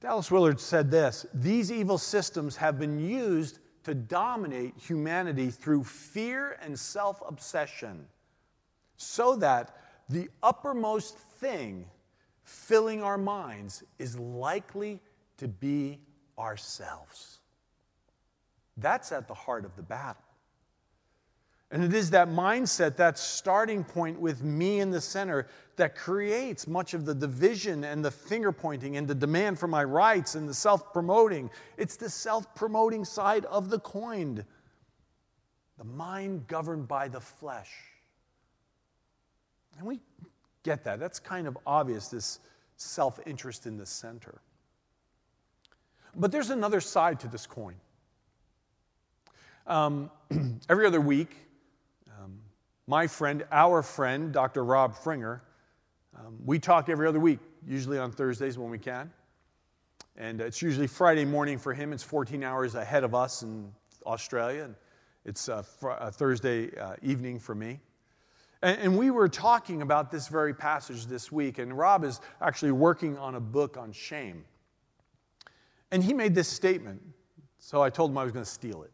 Dallas 0.00 0.30
Willard 0.30 0.60
said 0.60 0.90
this 0.90 1.26
These 1.34 1.72
evil 1.72 1.98
systems 1.98 2.56
have 2.56 2.78
been 2.78 2.98
used 2.98 3.60
to 3.84 3.94
dominate 3.94 4.74
humanity 4.76 5.50
through 5.50 5.84
fear 5.84 6.58
and 6.60 6.78
self 6.78 7.22
obsession, 7.26 8.06
so 8.96 9.36
that 9.36 9.76
the 10.08 10.28
uppermost 10.42 11.18
thing 11.18 11.86
filling 12.44 13.02
our 13.02 13.18
minds 13.18 13.82
is 13.98 14.18
likely 14.18 15.00
to 15.36 15.48
be 15.48 16.00
ourselves. 16.38 17.37
That's 18.80 19.12
at 19.12 19.28
the 19.28 19.34
heart 19.34 19.64
of 19.64 19.74
the 19.76 19.82
battle. 19.82 20.22
And 21.70 21.84
it 21.84 21.92
is 21.92 22.10
that 22.10 22.28
mindset, 22.28 22.96
that 22.96 23.18
starting 23.18 23.84
point 23.84 24.18
with 24.18 24.42
me 24.42 24.80
in 24.80 24.90
the 24.90 25.02
center, 25.02 25.48
that 25.76 25.94
creates 25.94 26.66
much 26.66 26.94
of 26.94 27.04
the 27.04 27.14
division 27.14 27.84
and 27.84 28.02
the 28.02 28.10
finger 28.10 28.52
pointing 28.52 28.96
and 28.96 29.06
the 29.06 29.14
demand 29.14 29.58
for 29.58 29.68
my 29.68 29.84
rights 29.84 30.34
and 30.34 30.48
the 30.48 30.54
self 30.54 30.92
promoting. 30.94 31.50
It's 31.76 31.96
the 31.96 32.08
self 32.08 32.54
promoting 32.54 33.04
side 33.04 33.44
of 33.46 33.68
the 33.68 33.78
coin. 33.80 34.44
The 35.76 35.84
mind 35.84 36.46
governed 36.46 36.88
by 36.88 37.08
the 37.08 37.20
flesh. 37.20 37.70
And 39.76 39.86
we 39.86 40.00
get 40.62 40.84
that. 40.84 40.98
That's 40.98 41.20
kind 41.20 41.46
of 41.46 41.58
obvious, 41.66 42.08
this 42.08 42.40
self 42.76 43.20
interest 43.26 43.66
in 43.66 43.76
the 43.76 43.86
center. 43.86 44.40
But 46.16 46.32
there's 46.32 46.50
another 46.50 46.80
side 46.80 47.20
to 47.20 47.28
this 47.28 47.46
coin. 47.46 47.76
Um, 49.68 50.10
every 50.68 50.86
other 50.86 51.00
week, 51.00 51.36
my 52.88 53.06
friend, 53.06 53.44
our 53.52 53.82
friend, 53.82 54.32
Dr. 54.32 54.64
Rob 54.64 54.96
Fringer. 54.96 55.42
Um, 56.18 56.38
we 56.46 56.58
talk 56.58 56.88
every 56.88 57.06
other 57.06 57.20
week, 57.20 57.38
usually 57.66 57.98
on 57.98 58.10
Thursdays 58.10 58.56
when 58.56 58.70
we 58.70 58.78
can. 58.78 59.12
And 60.16 60.40
it's 60.40 60.62
usually 60.62 60.86
Friday 60.86 61.26
morning 61.26 61.58
for 61.58 61.74
him. 61.74 61.92
It's 61.92 62.02
14 62.02 62.42
hours 62.42 62.76
ahead 62.76 63.04
of 63.04 63.14
us 63.14 63.42
in 63.42 63.70
Australia. 64.06 64.64
And 64.64 64.74
it's 65.26 65.50
fr- 65.78 65.92
Thursday 66.12 66.74
uh, 66.78 66.94
evening 67.02 67.38
for 67.38 67.54
me. 67.54 67.78
And, 68.62 68.80
and 68.80 68.98
we 68.98 69.10
were 69.10 69.28
talking 69.28 69.82
about 69.82 70.10
this 70.10 70.28
very 70.28 70.54
passage 70.54 71.06
this 71.06 71.30
week. 71.30 71.58
And 71.58 71.76
Rob 71.76 72.04
is 72.04 72.22
actually 72.40 72.72
working 72.72 73.18
on 73.18 73.34
a 73.34 73.40
book 73.40 73.76
on 73.76 73.92
shame. 73.92 74.46
And 75.90 76.02
he 76.02 76.14
made 76.14 76.34
this 76.34 76.48
statement. 76.48 77.02
So 77.58 77.82
I 77.82 77.90
told 77.90 78.12
him 78.12 78.16
I 78.16 78.22
was 78.24 78.32
going 78.32 78.46
to 78.46 78.50
steal 78.50 78.82
it. 78.82 78.92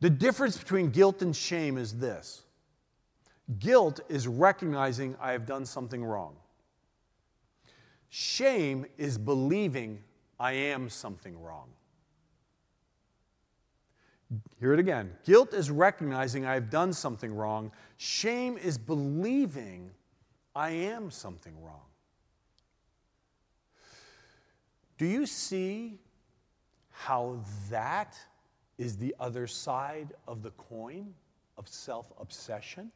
The 0.00 0.10
difference 0.10 0.56
between 0.56 0.90
guilt 0.90 1.22
and 1.22 1.34
shame 1.36 1.76
is 1.76 1.98
this 1.98 2.42
guilt 3.58 4.00
is 4.08 4.28
recognizing 4.28 5.16
I 5.20 5.32
have 5.32 5.44
done 5.44 5.66
something 5.66 6.04
wrong, 6.04 6.36
shame 8.08 8.86
is 8.96 9.18
believing 9.18 10.02
I 10.38 10.52
am 10.52 10.88
something 10.88 11.40
wrong. 11.40 11.68
Hear 14.60 14.72
it 14.72 14.78
again. 14.78 15.10
Guilt 15.24 15.52
is 15.52 15.70
recognizing 15.70 16.46
I 16.46 16.54
have 16.54 16.70
done 16.70 16.92
something 16.92 17.34
wrong. 17.34 17.72
Shame 17.96 18.56
is 18.58 18.78
believing 18.78 19.90
I 20.54 20.70
am 20.70 21.10
something 21.10 21.60
wrong. 21.60 21.82
Do 24.98 25.06
you 25.06 25.26
see 25.26 25.98
how 26.90 27.40
that 27.70 28.16
is 28.80 28.96
the 28.96 29.14
other 29.20 29.46
side 29.46 30.14
of 30.26 30.42
the 30.42 30.50
coin 30.52 31.12
of 31.58 31.68
self 31.68 32.06
obsession. 32.18 32.90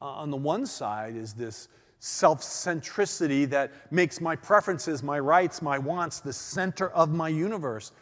Uh, 0.00 0.06
on 0.06 0.30
the 0.30 0.36
one 0.36 0.64
side 0.64 1.14
is 1.14 1.34
this 1.34 1.68
self 1.98 2.40
centricity 2.40 3.48
that 3.50 3.70
makes 3.92 4.18
my 4.18 4.34
preferences, 4.34 5.02
my 5.02 5.18
rights, 5.18 5.60
my 5.60 5.78
wants 5.78 6.20
the 6.20 6.32
center 6.32 6.88
of 6.88 7.12
my 7.12 7.28
universe. 7.28 7.92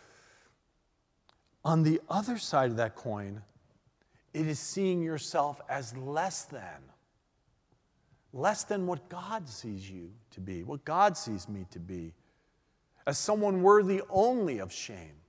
On 1.64 1.82
the 1.82 2.00
other 2.08 2.38
side 2.38 2.70
of 2.70 2.76
that 2.76 2.94
coin, 2.94 3.42
it 4.32 4.46
is 4.46 4.60
seeing 4.60 5.02
yourself 5.02 5.60
as 5.68 5.96
less 5.96 6.44
than. 6.44 6.82
Less 8.32 8.62
than 8.62 8.86
what 8.86 9.08
God 9.08 9.48
sees 9.48 9.90
you 9.90 10.12
to 10.30 10.40
be, 10.40 10.62
what 10.62 10.84
God 10.84 11.16
sees 11.16 11.48
me 11.48 11.66
to 11.72 11.80
be, 11.80 12.14
as 13.08 13.18
someone 13.18 13.62
worthy 13.62 14.02
only 14.08 14.60
of 14.60 14.72
shame. 14.72 15.21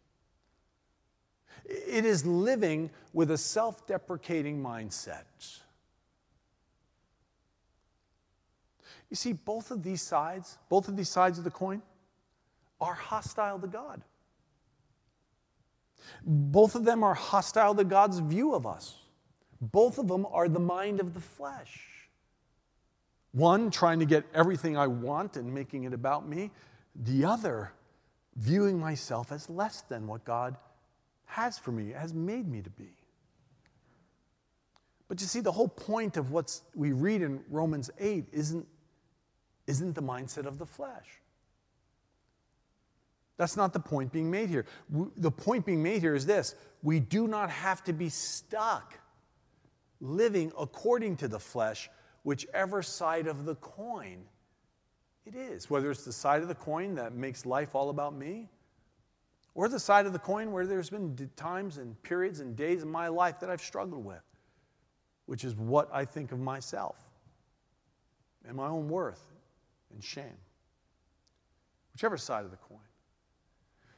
It 1.65 2.05
is 2.05 2.25
living 2.25 2.89
with 3.13 3.31
a 3.31 3.38
self 3.38 3.86
deprecating 3.88 4.62
mindset. 4.62 5.24
You 9.10 9.15
see, 9.15 9.33
both 9.33 9.69
of 9.72 9.83
these 9.83 10.01
sides, 10.01 10.57
both 10.69 10.88
of 10.88 10.98
these 10.98 11.10
sides 11.10 11.38
of 11.38 11.43
the 11.43 11.51
coin, 11.51 11.81
are 12.81 12.95
hostile 12.95 13.60
to 13.60 13.67
God. 13.67 14.01
Both 16.25 16.75
of 16.75 16.83
them 16.83 17.03
are 17.03 17.13
hostile 17.13 17.75
to 17.75 17.83
God's 17.83 18.19
view 18.19 18.55
of 18.55 18.65
us 18.65 19.03
both 19.72 19.98
of 19.98 20.07
them 20.07 20.25
are 20.31 20.50
the 20.50 20.60
mind 20.60 21.00
of 21.00 21.13
the 21.13 21.19
flesh. 21.19 21.81
One, 23.31 23.72
trying 23.72 24.00
to 24.00 24.05
get 24.05 24.25
everything 24.33 24.77
I 24.77 24.88
want 24.88 25.38
and 25.38 25.53
making 25.53 25.86
it 25.86 25.93
about 25.93 26.27
me. 26.27 26.51
The 26.95 27.25
other, 27.25 27.72
viewing 28.36 28.79
myself 28.79 29.31
as 29.31 29.50
less 29.50 29.81
than 29.81 30.05
what 30.05 30.25
God 30.25 30.57
has 31.33 31.57
for 31.57 31.71
me, 31.71 31.91
has 31.91 32.13
made 32.13 32.47
me 32.47 32.61
to 32.61 32.69
be. 32.69 32.93
But 35.07 35.19
you 35.19 35.25
see, 35.25 35.39
the 35.39 35.51
whole 35.51 35.67
point 35.67 36.15
of 36.15 36.31
what 36.31 36.59
we 36.75 36.91
read 36.91 37.21
in 37.23 37.41
Romans 37.49 37.89
8 37.99 38.25
isn't, 38.31 38.67
isn't 39.65 39.95
the 39.95 40.01
mindset 40.01 40.45
of 40.45 40.59
the 40.59 40.65
flesh. 40.65 41.21
That's 43.37 43.57
not 43.57 43.73
the 43.73 43.79
point 43.79 44.11
being 44.11 44.29
made 44.29 44.49
here. 44.49 44.65
The 45.17 45.31
point 45.31 45.65
being 45.65 45.81
made 45.81 46.01
here 46.01 46.13
is 46.13 46.25
this 46.25 46.55
we 46.83 46.99
do 46.99 47.27
not 47.27 47.49
have 47.49 47.83
to 47.85 47.93
be 47.93 48.09
stuck 48.09 48.99
living 49.99 50.51
according 50.57 51.17
to 51.17 51.27
the 51.27 51.39
flesh, 51.39 51.89
whichever 52.23 52.83
side 52.83 53.25
of 53.25 53.45
the 53.45 53.55
coin 53.55 54.23
it 55.25 55.35
is. 55.35 55.67
Whether 55.67 55.89
it's 55.89 56.05
the 56.05 56.13
side 56.13 56.43
of 56.43 56.47
the 56.47 56.55
coin 56.55 56.95
that 56.95 57.13
makes 57.15 57.43
life 57.43 57.73
all 57.73 57.89
about 57.89 58.13
me, 58.13 58.49
or 59.55 59.67
the 59.67 59.79
side 59.79 60.05
of 60.05 60.13
the 60.13 60.19
coin 60.19 60.51
where 60.51 60.65
there's 60.65 60.89
been 60.89 61.29
times 61.36 61.77
and 61.77 62.01
periods 62.03 62.39
and 62.39 62.55
days 62.55 62.83
in 62.83 62.89
my 62.89 63.07
life 63.07 63.39
that 63.39 63.50
I've 63.50 63.62
struggled 63.62 64.03
with, 64.03 64.24
which 65.25 65.43
is 65.43 65.55
what 65.55 65.89
I 65.93 66.05
think 66.05 66.31
of 66.31 66.39
myself 66.39 66.98
and 68.48 68.57
my 68.57 68.67
own 68.67 68.88
worth 68.88 69.31
and 69.91 70.03
shame. 70.03 70.38
Whichever 71.93 72.17
side 72.17 72.45
of 72.45 72.51
the 72.51 72.57
coin. 72.57 72.79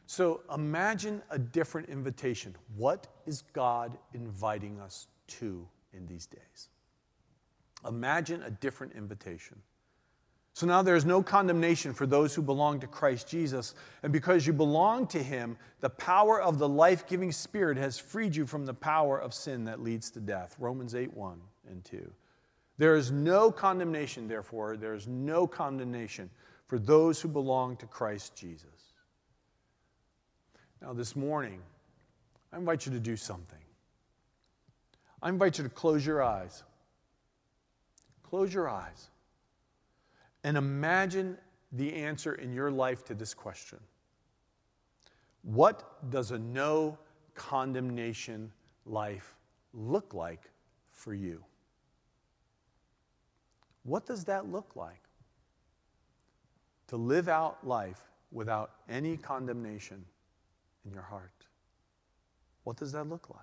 So 0.07 0.41
imagine 0.53 1.21
a 1.31 1.39
different 1.39 1.89
invitation. 1.89 2.55
What 2.75 3.07
is 3.25 3.43
God 3.53 3.97
inviting 4.13 4.79
us 4.79 5.07
to 5.27 5.67
in 5.93 6.05
these 6.05 6.27
days? 6.27 6.69
Imagine 7.88 8.43
a 8.43 8.51
different 8.51 8.93
invitation. 8.93 9.57
So 10.55 10.65
now 10.65 10.81
there 10.81 10.95
is 10.95 11.03
no 11.03 11.21
condemnation 11.21 11.93
for 11.93 12.07
those 12.07 12.33
who 12.33 12.41
belong 12.41 12.79
to 12.79 12.88
Christ 12.88 13.27
Jesus. 13.27 13.75
And 14.03 14.13
because 14.13 14.47
you 14.47 14.53
belong 14.53 15.05
to 15.07 15.21
Him, 15.21 15.57
the 15.81 15.89
power 15.89 16.41
of 16.41 16.59
the 16.59 16.69
life 16.69 17.05
giving 17.05 17.33
Spirit 17.33 17.77
has 17.77 18.00
freed 18.00 18.33
you 18.33 18.45
from 18.45 18.65
the 18.65 18.74
power 18.74 19.19
of 19.19 19.33
sin 19.33 19.65
that 19.65 19.81
leads 19.81 20.09
to 20.12 20.21
death. 20.21 20.55
Romans 20.57 20.95
8 20.95 21.13
1 21.13 21.41
and 21.69 21.83
2. 21.83 22.09
There 22.77 22.95
is 22.95 23.12
no 23.12 23.51
condemnation, 23.51 24.29
therefore, 24.29 24.77
there 24.77 24.93
is 24.93 25.09
no 25.09 25.45
condemnation 25.45 26.29
for 26.67 26.79
those 26.79 27.19
who 27.19 27.27
belong 27.27 27.75
to 27.77 27.85
Christ 27.85 28.33
Jesus. 28.33 28.93
Now, 30.81 30.93
this 30.93 31.17
morning, 31.17 31.59
I 32.53 32.57
invite 32.57 32.85
you 32.85 32.93
to 32.93 33.00
do 33.01 33.17
something. 33.17 33.59
I 35.21 35.27
invite 35.27 35.57
you 35.57 35.65
to 35.65 35.69
close 35.69 36.05
your 36.05 36.24
eyes. 36.24 36.63
Close 38.24 38.53
your 38.53 38.69
eyes 38.69 39.09
and 40.45 40.57
imagine 40.57 41.35
the 41.71 41.91
answer 41.91 42.35
in 42.35 42.53
your 42.53 42.69
life 42.69 43.03
to 43.03 43.15
this 43.15 43.33
question 43.33 43.79
What 45.41 46.09
does 46.11 46.31
a 46.31 46.39
no 46.39 46.97
condemnation 47.33 48.51
life 48.85 49.35
look 49.73 50.13
like 50.13 50.51
for 50.91 51.13
you? 51.13 51.43
What 53.83 54.05
does 54.05 54.23
that 54.25 54.49
look 54.49 54.75
like? 54.75 55.01
To 56.87 56.95
live 56.95 57.27
out 57.27 57.65
life 57.67 58.01
without 58.31 58.71
any 58.87 59.17
condemnation 59.17 60.05
in 60.85 60.93
your 60.93 61.01
heart. 61.01 61.31
What 62.63 62.77
does 62.77 62.91
that 62.91 63.09
look 63.09 63.31
like? 63.31 63.39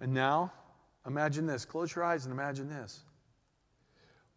And 0.00 0.14
now, 0.14 0.52
imagine 1.06 1.46
this. 1.46 1.66
Close 1.66 1.94
your 1.94 2.04
eyes 2.04 2.24
and 2.24 2.32
imagine 2.32 2.70
this. 2.70 3.02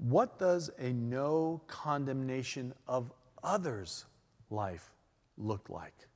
What 0.01 0.39
does 0.39 0.71
a 0.79 0.91
no 0.93 1.61
condemnation 1.67 2.73
of 2.87 3.11
others 3.43 4.05
life 4.49 4.91
look 5.37 5.69
like 5.69 6.07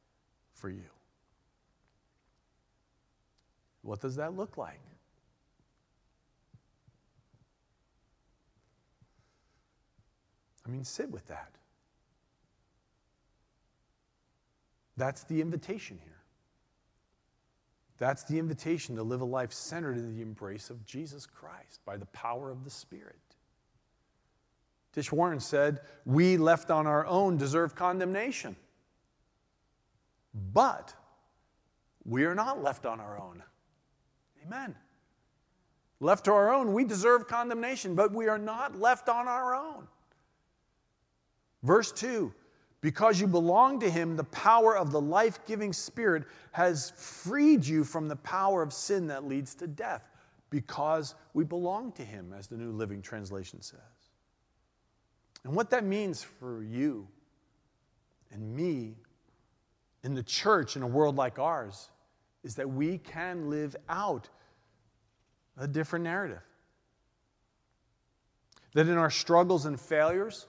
for 0.53 0.69
you? 0.69 0.89
What 3.83 4.01
does 4.01 4.15
that 4.15 4.35
look 4.35 4.57
like? 4.57 4.79
I 10.65 10.71
mean, 10.71 10.83
sit 10.83 11.11
with 11.11 11.27
that. 11.27 11.51
That's 14.97 15.25
the 15.25 15.41
invitation 15.41 15.99
here. 16.03 16.23
That's 17.99 18.23
the 18.23 18.39
invitation 18.39 18.95
to 18.95 19.03
live 19.03 19.21
a 19.21 19.25
life 19.25 19.53
centered 19.53 19.97
in 19.97 20.15
the 20.15 20.23
embrace 20.23 20.71
of 20.71 20.83
Jesus 20.87 21.27
Christ 21.27 21.81
by 21.85 21.97
the 21.97 22.07
power 22.07 22.49
of 22.49 22.63
the 22.63 22.71
Spirit. 22.71 23.15
Tish 24.95 25.11
Warren 25.11 25.41
said, 25.41 25.81
We 26.05 26.37
left 26.37 26.71
on 26.71 26.87
our 26.87 27.05
own 27.05 27.35
deserve 27.35 27.75
condemnation. 27.75 28.55
But 30.53 30.93
we 32.05 32.23
are 32.23 32.33
not 32.33 32.63
left 32.63 32.85
on 32.85 33.01
our 33.01 33.19
own. 33.19 33.43
Amen. 34.45 34.73
Left 35.99 36.23
to 36.25 36.31
our 36.31 36.53
own, 36.53 36.71
we 36.71 36.85
deserve 36.85 37.27
condemnation, 37.27 37.93
but 37.93 38.13
we 38.13 38.29
are 38.29 38.37
not 38.37 38.79
left 38.79 39.09
on 39.09 39.27
our 39.27 39.53
own. 39.53 39.85
Verse 41.61 41.91
2 41.91 42.33
because 42.79 43.19
you 43.19 43.25
belong 43.25 43.79
to 43.79 43.89
Him, 43.89 44.15
the 44.15 44.25
power 44.25 44.77
of 44.77 44.91
the 44.91 45.01
life 45.01 45.43
giving 45.47 45.73
Spirit 45.73 46.23
has 46.51 46.91
freed 46.95 47.65
you 47.65 47.83
from 47.83 48.07
the 48.07 48.15
power 48.17 48.61
of 48.61 48.71
sin 48.71 49.07
that 49.07 49.27
leads 49.27 49.55
to 49.55 49.65
death, 49.65 50.03
because 50.51 51.15
we 51.33 51.43
belong 51.43 51.91
to 51.93 52.03
Him, 52.03 52.31
as 52.37 52.45
the 52.45 52.55
New 52.55 52.71
Living 52.71 53.01
Translation 53.01 53.59
says. 53.63 53.94
And 55.45 55.55
what 55.55 55.69
that 55.69 55.85
means 55.85 56.23
for 56.23 56.63
you 56.63 57.07
and 58.31 58.55
me 58.55 58.95
in 60.03 60.15
the 60.15 60.23
church 60.23 60.75
in 60.75 60.81
a 60.81 60.87
world 60.87 61.15
like 61.15 61.37
ours 61.37 61.89
is 62.43 62.55
that 62.55 62.67
we 62.67 62.97
can 62.97 63.51
live 63.51 63.75
out 63.87 64.27
a 65.55 65.67
different 65.67 66.03
narrative. 66.03 66.41
That 68.73 68.87
in 68.87 68.97
our 68.97 69.11
struggles 69.11 69.67
and 69.67 69.79
failures, 69.79 70.47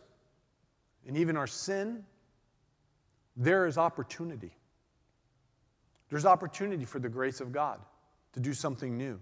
and 1.06 1.16
even 1.18 1.36
our 1.36 1.46
sin, 1.46 2.02
there 3.36 3.66
is 3.66 3.76
opportunity. 3.76 4.52
There's 6.08 6.24
opportunity 6.24 6.86
for 6.86 7.00
the 7.00 7.10
grace 7.10 7.42
of 7.42 7.52
God 7.52 7.80
to 8.32 8.40
do 8.40 8.54
something 8.54 8.96
new. 8.96 9.20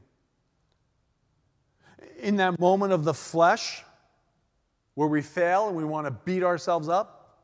In 2.21 2.37
that 2.37 2.61
moment 2.61 2.93
of 2.93 3.03
the 3.03 3.15
flesh, 3.15 3.83
where 4.95 5.09
we 5.09 5.23
fail 5.23 5.69
and 5.69 5.77
we 5.77 5.85
want 5.85 6.07
to 6.07 6.11
beat 6.11 6.43
ourselves 6.43 6.89
up, 6.89 7.39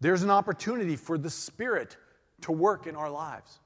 there's 0.00 0.22
an 0.22 0.30
opportunity 0.30 0.96
for 0.96 1.18
the 1.18 1.30
Spirit 1.30 1.96
to 2.42 2.52
work 2.52 2.86
in 2.86 2.94
our 2.94 3.10
lives. 3.10 3.58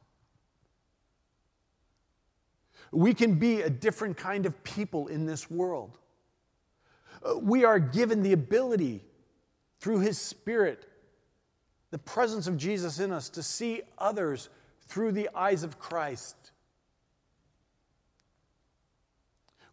We 2.93 3.13
can 3.13 3.35
be 3.35 3.63
a 3.63 3.71
different 3.71 4.17
kind 4.17 4.47
of 4.47 4.63
people 4.65 5.09
in 5.09 5.27
this 5.27 5.51
world. 5.51 5.99
Uh, 7.23 7.39
we 7.39 7.65
are 7.65 7.79
given 7.79 8.23
the 8.23 8.33
ability 8.33 9.03
through 9.81 10.01
His 10.01 10.19
Spirit 10.19 10.87
the 11.91 11.99
presence 11.99 12.47
of 12.47 12.57
Jesus 12.57 13.01
in 13.01 13.13
us, 13.13 13.29
to 13.31 13.43
see 13.43 13.83
others 13.97 14.49
through 14.87 15.13
the 15.13 15.29
eyes 15.35 15.63
of 15.63 15.79
Christ. 15.79 16.37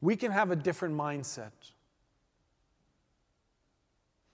We 0.02 0.16
can 0.16 0.32
have 0.32 0.52
a 0.52 0.56
different 0.56 0.96
mindset. 0.96 1.52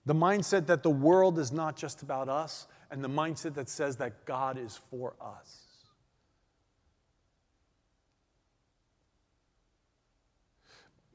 The 0.05 0.15
mindset 0.15 0.65
that 0.67 0.83
the 0.83 0.89
world 0.89 1.37
is 1.37 1.51
not 1.51 1.75
just 1.75 2.01
about 2.01 2.27
us, 2.27 2.67
and 2.89 3.03
the 3.03 3.09
mindset 3.09 3.53
that 3.53 3.69
says 3.69 3.95
that 3.97 4.25
God 4.25 4.57
is 4.57 4.79
for 4.89 5.13
us. 5.21 5.67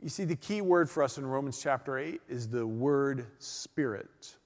You 0.01 0.09
see, 0.09 0.25
the 0.25 0.37
key 0.37 0.61
word 0.61 0.89
for 0.89 1.03
us 1.03 1.19
in 1.19 1.27
Romans 1.27 1.61
chapter 1.61 1.99
8 1.99 2.21
is 2.29 2.49
the 2.49 2.67
word 2.67 3.27
spirit. 3.39 4.37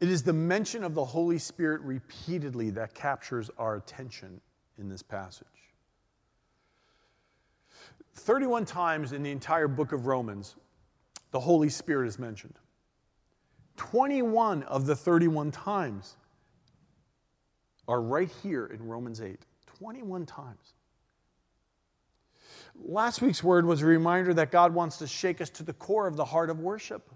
It 0.00 0.08
is 0.08 0.24
the 0.24 0.32
mention 0.32 0.82
of 0.82 0.94
the 0.94 1.04
Holy 1.04 1.38
Spirit 1.38 1.80
repeatedly 1.82 2.70
that 2.70 2.92
captures 2.94 3.50
our 3.56 3.76
attention 3.76 4.40
in 4.76 4.88
this 4.88 5.02
passage. 5.02 5.46
31 8.14 8.64
times 8.64 9.12
in 9.12 9.22
the 9.22 9.30
entire 9.30 9.68
book 9.68 9.92
of 9.92 10.06
Romans, 10.06 10.56
the 11.32 11.40
Holy 11.40 11.68
Spirit 11.68 12.06
is 12.06 12.18
mentioned. 12.18 12.54
21 13.76 14.62
of 14.62 14.86
the 14.86 14.94
31 14.94 15.50
times 15.50 16.14
are 17.88 18.00
right 18.00 18.30
here 18.42 18.66
in 18.66 18.86
Romans 18.86 19.20
8. 19.20 19.40
21 19.78 20.26
times. 20.26 20.74
Last 22.84 23.20
week's 23.20 23.42
word 23.42 23.66
was 23.66 23.82
a 23.82 23.86
reminder 23.86 24.32
that 24.34 24.50
God 24.50 24.72
wants 24.72 24.98
to 24.98 25.06
shake 25.06 25.40
us 25.40 25.50
to 25.50 25.62
the 25.62 25.72
core 25.72 26.06
of 26.06 26.16
the 26.16 26.24
heart 26.24 26.48
of 26.48 26.60
worship 26.60 27.10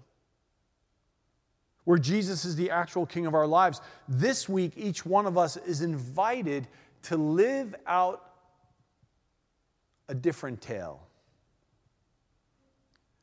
where 1.87 1.97
Jesus 1.97 2.43
is 2.43 2.57
the 2.57 2.69
actual 2.69 3.05
king 3.05 3.25
of 3.27 3.33
our 3.33 3.47
lives. 3.47 3.79
This 4.09 4.49
week, 4.49 4.73
each 4.75 5.05
one 5.05 5.25
of 5.25 5.37
us 5.37 5.55
is 5.55 5.81
invited 5.81 6.67
to 7.03 7.15
live 7.15 7.73
out 7.85 8.29
a 10.09 10.13
different 10.13 10.59
tale, 10.59 11.06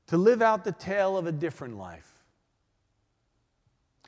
to 0.09 0.17
live 0.17 0.43
out 0.43 0.65
the 0.65 0.73
tale 0.73 1.17
of 1.17 1.27
a 1.27 1.33
different 1.33 1.77
life 1.77 2.15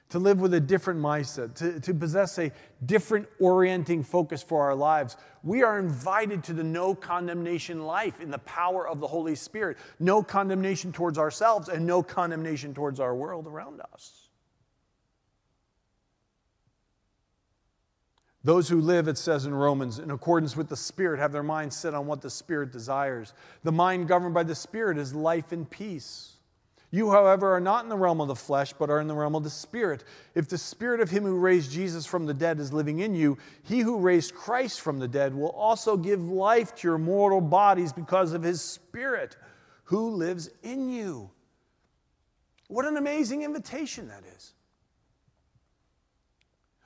to 0.08 0.18
live 0.18 0.40
with 0.40 0.54
a 0.54 0.60
different 0.60 1.00
mindset, 1.00 1.54
to, 1.54 1.80
to 1.80 1.92
possess 1.92 2.38
a 2.38 2.52
different 2.84 3.26
orienting 3.40 4.04
focus 4.04 4.42
for 4.42 4.62
our 4.62 4.74
lives. 4.74 5.16
We 5.42 5.62
are 5.62 5.78
invited 5.78 6.44
to 6.44 6.52
the 6.52 6.62
no 6.62 6.94
condemnation 6.94 7.84
life 7.84 8.20
in 8.20 8.30
the 8.30 8.38
power 8.38 8.86
of 8.86 9.00
the 9.00 9.06
Holy 9.06 9.34
Spirit. 9.34 9.78
No 9.98 10.22
condemnation 10.22 10.92
towards 10.92 11.18
ourselves 11.18 11.68
and 11.68 11.84
no 11.86 12.02
condemnation 12.02 12.72
towards 12.72 13.00
our 13.00 13.14
world 13.14 13.46
around 13.46 13.80
us. 13.92 14.25
Those 18.46 18.68
who 18.68 18.80
live, 18.80 19.08
it 19.08 19.18
says 19.18 19.44
in 19.44 19.52
Romans, 19.52 19.98
in 19.98 20.12
accordance 20.12 20.56
with 20.56 20.68
the 20.68 20.76
Spirit, 20.76 21.18
have 21.18 21.32
their 21.32 21.42
minds 21.42 21.74
set 21.74 21.94
on 21.94 22.06
what 22.06 22.22
the 22.22 22.30
Spirit 22.30 22.70
desires. 22.70 23.32
The 23.64 23.72
mind 23.72 24.06
governed 24.06 24.34
by 24.34 24.44
the 24.44 24.54
Spirit 24.54 24.98
is 24.98 25.12
life 25.12 25.50
and 25.50 25.68
peace. 25.68 26.34
You, 26.92 27.10
however, 27.10 27.56
are 27.56 27.60
not 27.60 27.82
in 27.82 27.88
the 27.88 27.96
realm 27.96 28.20
of 28.20 28.28
the 28.28 28.36
flesh, 28.36 28.72
but 28.72 28.88
are 28.88 29.00
in 29.00 29.08
the 29.08 29.16
realm 29.16 29.34
of 29.34 29.42
the 29.42 29.50
Spirit. 29.50 30.04
If 30.36 30.48
the 30.48 30.58
Spirit 30.58 31.00
of 31.00 31.10
Him 31.10 31.24
who 31.24 31.40
raised 31.40 31.72
Jesus 31.72 32.06
from 32.06 32.24
the 32.24 32.34
dead 32.34 32.60
is 32.60 32.72
living 32.72 33.00
in 33.00 33.16
you, 33.16 33.36
He 33.64 33.80
who 33.80 33.98
raised 33.98 34.32
Christ 34.32 34.80
from 34.80 35.00
the 35.00 35.08
dead 35.08 35.34
will 35.34 35.50
also 35.50 35.96
give 35.96 36.22
life 36.22 36.72
to 36.76 36.86
your 36.86 36.98
mortal 36.98 37.40
bodies 37.40 37.92
because 37.92 38.32
of 38.32 38.44
His 38.44 38.62
Spirit 38.62 39.36
who 39.86 40.10
lives 40.10 40.50
in 40.62 40.88
you. 40.88 41.30
What 42.68 42.84
an 42.84 42.96
amazing 42.96 43.42
invitation 43.42 44.06
that 44.06 44.22
is. 44.36 44.52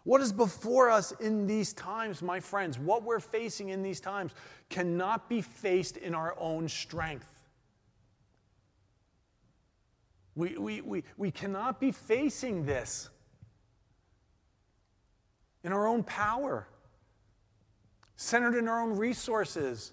What 0.04 0.20
is 0.20 0.32
before 0.32 0.90
us 0.90 1.12
in 1.12 1.46
these 1.46 1.72
times, 1.74 2.22
my 2.22 2.40
friends, 2.40 2.78
what 2.78 3.02
we're 3.02 3.20
facing 3.20 3.68
in 3.68 3.82
these 3.82 4.00
times, 4.00 4.32
cannot 4.68 5.28
be 5.28 5.42
faced 5.42 5.98
in 5.98 6.14
our 6.14 6.34
own 6.38 6.68
strength. 6.68 7.28
We, 10.34 10.56
we, 10.56 10.80
we, 10.80 11.04
we 11.18 11.30
cannot 11.30 11.80
be 11.80 11.92
facing 11.92 12.64
this 12.64 13.10
in 15.62 15.72
our 15.72 15.86
own 15.86 16.02
power, 16.02 16.66
centered 18.16 18.56
in 18.56 18.68
our 18.68 18.80
own 18.80 18.96
resources, 18.96 19.92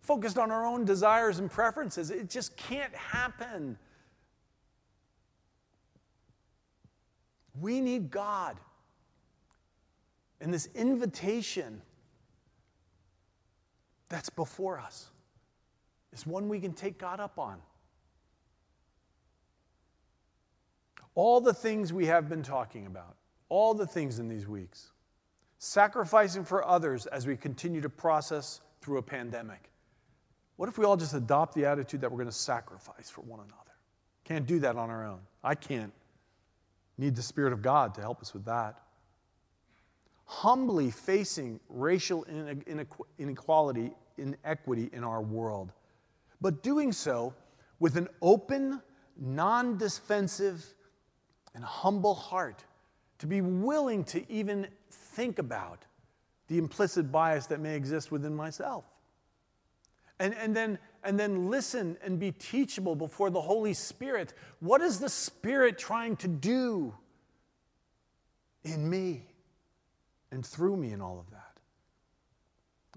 focused 0.00 0.38
on 0.38 0.52
our 0.52 0.64
own 0.64 0.84
desires 0.84 1.40
and 1.40 1.50
preferences. 1.50 2.10
It 2.10 2.30
just 2.30 2.56
can't 2.56 2.94
happen. 2.94 3.76
We 7.60 7.80
need 7.80 8.10
God. 8.10 8.56
And 10.40 10.52
this 10.52 10.68
invitation 10.74 11.82
that's 14.08 14.30
before 14.30 14.78
us 14.78 15.10
is 16.12 16.26
one 16.26 16.48
we 16.48 16.60
can 16.60 16.72
take 16.72 16.98
God 16.98 17.20
up 17.20 17.38
on. 17.38 17.60
all 21.14 21.40
the 21.40 21.54
things 21.54 21.92
we 21.92 22.06
have 22.06 22.28
been 22.28 22.42
talking 22.42 22.86
about, 22.86 23.16
all 23.48 23.74
the 23.74 23.86
things 23.86 24.18
in 24.18 24.28
these 24.28 24.46
weeks, 24.46 24.92
sacrificing 25.58 26.44
for 26.44 26.66
others 26.66 27.06
as 27.06 27.26
we 27.26 27.36
continue 27.36 27.80
to 27.80 27.90
process 27.90 28.60
through 28.80 28.98
a 28.98 29.02
pandemic. 29.02 29.70
What 30.56 30.68
if 30.68 30.78
we 30.78 30.84
all 30.84 30.96
just 30.96 31.14
adopt 31.14 31.54
the 31.54 31.66
attitude 31.66 32.00
that 32.02 32.10
we're 32.10 32.18
going 32.18 32.26
to 32.26 32.32
sacrifice 32.32 33.10
for 33.10 33.22
one 33.22 33.40
another? 33.40 33.54
Can't 34.24 34.46
do 34.46 34.60
that 34.60 34.76
on 34.76 34.90
our 34.90 35.04
own. 35.04 35.20
I 35.42 35.54
can't. 35.54 35.92
Need 36.98 37.16
the 37.16 37.22
Spirit 37.22 37.52
of 37.52 37.62
God 37.62 37.94
to 37.94 38.00
help 38.00 38.20
us 38.20 38.34
with 38.34 38.44
that. 38.44 38.78
Humbly 40.32 40.92
facing 40.92 41.58
racial 41.68 42.24
inequality, 43.18 43.90
inequity 44.16 44.88
in 44.92 45.02
our 45.02 45.20
world, 45.20 45.72
but 46.40 46.62
doing 46.62 46.92
so 46.92 47.34
with 47.80 47.96
an 47.96 48.06
open, 48.22 48.80
non 49.18 49.76
defensive, 49.76 50.64
and 51.52 51.64
humble 51.64 52.14
heart 52.14 52.62
to 53.18 53.26
be 53.26 53.40
willing 53.40 54.04
to 54.04 54.30
even 54.30 54.68
think 54.88 55.40
about 55.40 55.84
the 56.46 56.58
implicit 56.58 57.10
bias 57.10 57.46
that 57.46 57.58
may 57.58 57.74
exist 57.74 58.12
within 58.12 58.36
myself. 58.36 58.84
And, 60.20 60.32
and, 60.34 60.54
then, 60.54 60.78
and 61.02 61.18
then 61.18 61.50
listen 61.50 61.96
and 62.04 62.20
be 62.20 62.30
teachable 62.30 62.94
before 62.94 63.30
the 63.30 63.40
Holy 63.40 63.74
Spirit. 63.74 64.32
What 64.60 64.80
is 64.80 65.00
the 65.00 65.08
Spirit 65.08 65.76
trying 65.76 66.14
to 66.18 66.28
do 66.28 66.94
in 68.62 68.88
me 68.88 69.24
and 70.32 70.44
through 70.44 70.76
me 70.76 70.92
in 70.92 71.00
all 71.00 71.18
of 71.18 71.30
that? 71.30 71.50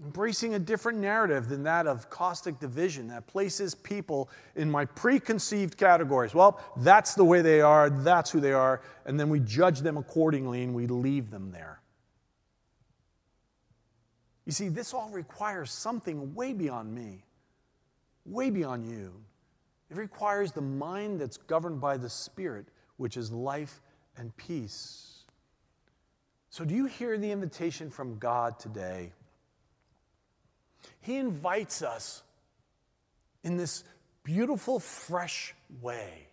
Embracing 0.02 0.54
a 0.54 0.58
different 0.58 0.98
narrative 0.98 1.48
than 1.48 1.62
that 1.62 1.86
of 1.86 2.10
caustic 2.10 2.58
division 2.58 3.06
that 3.08 3.26
places 3.28 3.74
people 3.76 4.28
in 4.56 4.68
my 4.68 4.84
preconceived 4.84 5.76
categories. 5.76 6.34
Well, 6.34 6.60
that's 6.78 7.14
the 7.14 7.24
way 7.24 7.42
they 7.42 7.60
are, 7.60 7.90
that's 7.90 8.30
who 8.30 8.40
they 8.40 8.52
are, 8.52 8.82
and 9.06 9.18
then 9.18 9.28
we 9.28 9.38
judge 9.40 9.80
them 9.80 9.96
accordingly 9.96 10.64
and 10.64 10.74
we 10.74 10.88
leave 10.88 11.30
them 11.30 11.52
there. 11.52 11.80
You 14.46 14.52
see, 14.52 14.68
this 14.68 14.92
all 14.92 15.10
requires 15.10 15.70
something 15.70 16.34
way 16.34 16.52
beyond 16.52 16.92
me, 16.92 17.24
way 18.26 18.50
beyond 18.50 18.86
you. 18.86 19.12
It 19.90 19.96
requires 19.96 20.52
the 20.52 20.60
mind 20.60 21.20
that's 21.20 21.36
governed 21.36 21.80
by 21.80 21.96
the 21.96 22.10
Spirit, 22.10 22.66
which 22.96 23.16
is 23.16 23.30
life 23.30 23.80
and 24.16 24.36
peace. 24.36 25.13
So, 26.54 26.64
do 26.64 26.72
you 26.72 26.86
hear 26.86 27.18
the 27.18 27.32
invitation 27.32 27.90
from 27.90 28.18
God 28.18 28.60
today? 28.60 29.10
He 31.00 31.16
invites 31.16 31.82
us 31.82 32.22
in 33.42 33.56
this 33.56 33.82
beautiful, 34.22 34.78
fresh 34.78 35.52
way 35.82 36.28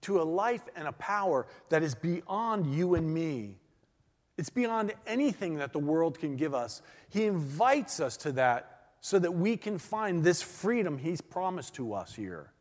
to 0.00 0.22
a 0.22 0.24
life 0.24 0.62
and 0.74 0.88
a 0.88 0.92
power 0.92 1.46
that 1.68 1.82
is 1.82 1.94
beyond 1.94 2.74
you 2.74 2.94
and 2.94 3.12
me. 3.12 3.58
It's 4.38 4.48
beyond 4.48 4.94
anything 5.06 5.56
that 5.56 5.74
the 5.74 5.78
world 5.78 6.18
can 6.18 6.36
give 6.36 6.54
us. 6.54 6.80
He 7.10 7.26
invites 7.26 8.00
us 8.00 8.16
to 8.16 8.32
that 8.32 8.86
so 9.02 9.18
that 9.18 9.32
we 9.32 9.58
can 9.58 9.76
find 9.76 10.24
this 10.24 10.40
freedom 10.40 10.96
He's 10.96 11.20
promised 11.20 11.74
to 11.74 11.92
us 11.92 12.14
here. 12.14 12.54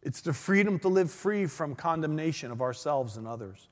It's 0.00 0.20
the 0.20 0.32
freedom 0.32 0.78
to 0.78 0.88
live 0.88 1.10
free 1.10 1.46
from 1.46 1.74
condemnation 1.74 2.52
of 2.52 2.62
ourselves 2.62 3.16
and 3.16 3.26
others. 3.26 3.68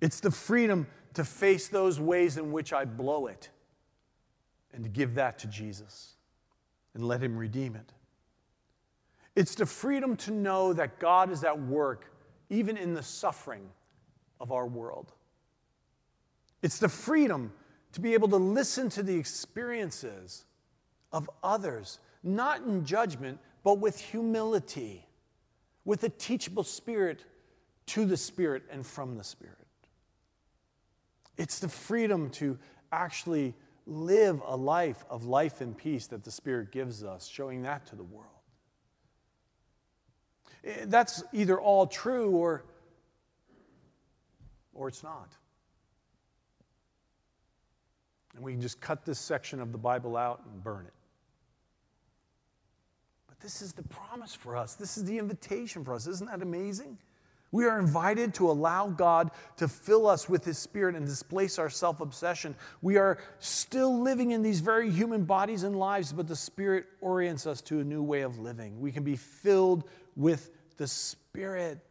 It's 0.00 0.20
the 0.20 0.30
freedom 0.30 0.86
to 1.14 1.24
face 1.24 1.68
those 1.68 2.00
ways 2.00 2.36
in 2.36 2.52
which 2.52 2.72
I 2.72 2.84
blow 2.84 3.26
it 3.26 3.50
and 4.72 4.84
to 4.84 4.90
give 4.90 5.14
that 5.16 5.38
to 5.40 5.46
Jesus 5.46 6.14
and 6.94 7.06
let 7.06 7.22
Him 7.22 7.36
redeem 7.36 7.76
it. 7.76 7.92
It's 9.36 9.54
the 9.54 9.66
freedom 9.66 10.16
to 10.18 10.30
know 10.30 10.72
that 10.72 10.98
God 10.98 11.30
is 11.30 11.44
at 11.44 11.60
work 11.60 12.12
even 12.48 12.76
in 12.76 12.94
the 12.94 13.02
suffering 13.02 13.68
of 14.40 14.52
our 14.52 14.66
world. 14.66 15.12
It's 16.62 16.78
the 16.78 16.88
freedom 16.88 17.52
to 17.92 18.00
be 18.00 18.14
able 18.14 18.28
to 18.28 18.36
listen 18.36 18.88
to 18.90 19.02
the 19.02 19.16
experiences 19.16 20.44
of 21.12 21.28
others, 21.42 21.98
not 22.22 22.62
in 22.62 22.84
judgment, 22.84 23.38
but 23.64 23.78
with 23.78 23.98
humility, 23.98 25.06
with 25.84 26.04
a 26.04 26.08
teachable 26.08 26.64
spirit 26.64 27.24
to 27.86 28.04
the 28.04 28.16
Spirit 28.16 28.62
and 28.70 28.86
from 28.86 29.16
the 29.16 29.24
Spirit. 29.24 29.56
It's 31.40 31.58
the 31.58 31.70
freedom 31.70 32.28
to 32.32 32.58
actually 32.92 33.54
live 33.86 34.42
a 34.44 34.54
life 34.54 35.06
of 35.08 35.24
life 35.24 35.62
and 35.62 35.74
peace 35.74 36.06
that 36.08 36.22
the 36.22 36.30
Spirit 36.30 36.70
gives 36.70 37.02
us, 37.02 37.26
showing 37.26 37.62
that 37.62 37.86
to 37.86 37.96
the 37.96 38.04
world. 38.04 38.26
Eh, 40.64 40.84
that's 40.84 41.22
either 41.32 41.58
all 41.58 41.86
true 41.86 42.32
or, 42.32 42.66
or 44.74 44.88
it's 44.88 45.02
not. 45.02 45.32
And 48.34 48.44
we 48.44 48.52
can 48.52 48.60
just 48.60 48.82
cut 48.82 49.06
this 49.06 49.18
section 49.18 49.62
of 49.62 49.72
the 49.72 49.78
Bible 49.78 50.18
out 50.18 50.42
and 50.44 50.62
burn 50.62 50.84
it. 50.84 50.92
But 53.28 53.40
this 53.40 53.62
is 53.62 53.72
the 53.72 53.84
promise 53.84 54.34
for 54.34 54.58
us. 54.58 54.74
This 54.74 54.98
is 54.98 55.06
the 55.06 55.16
invitation 55.16 55.86
for 55.86 55.94
us. 55.94 56.06
Isn't 56.06 56.26
that 56.30 56.42
amazing? 56.42 56.98
We 57.52 57.64
are 57.66 57.78
invited 57.78 58.34
to 58.34 58.50
allow 58.50 58.88
God 58.88 59.30
to 59.56 59.66
fill 59.66 60.06
us 60.06 60.28
with 60.28 60.44
His 60.44 60.58
Spirit 60.58 60.94
and 60.94 61.04
displace 61.04 61.58
our 61.58 61.70
self 61.70 62.00
obsession. 62.00 62.54
We 62.80 62.96
are 62.96 63.18
still 63.38 64.00
living 64.00 64.30
in 64.30 64.42
these 64.42 64.60
very 64.60 64.90
human 64.90 65.24
bodies 65.24 65.64
and 65.64 65.76
lives, 65.76 66.12
but 66.12 66.28
the 66.28 66.36
Spirit 66.36 66.86
orients 67.00 67.46
us 67.46 67.60
to 67.62 67.80
a 67.80 67.84
new 67.84 68.02
way 68.02 68.22
of 68.22 68.38
living. 68.38 68.80
We 68.80 68.92
can 68.92 69.02
be 69.02 69.16
filled 69.16 69.84
with 70.16 70.50
the 70.76 70.86
Spirit 70.86 71.84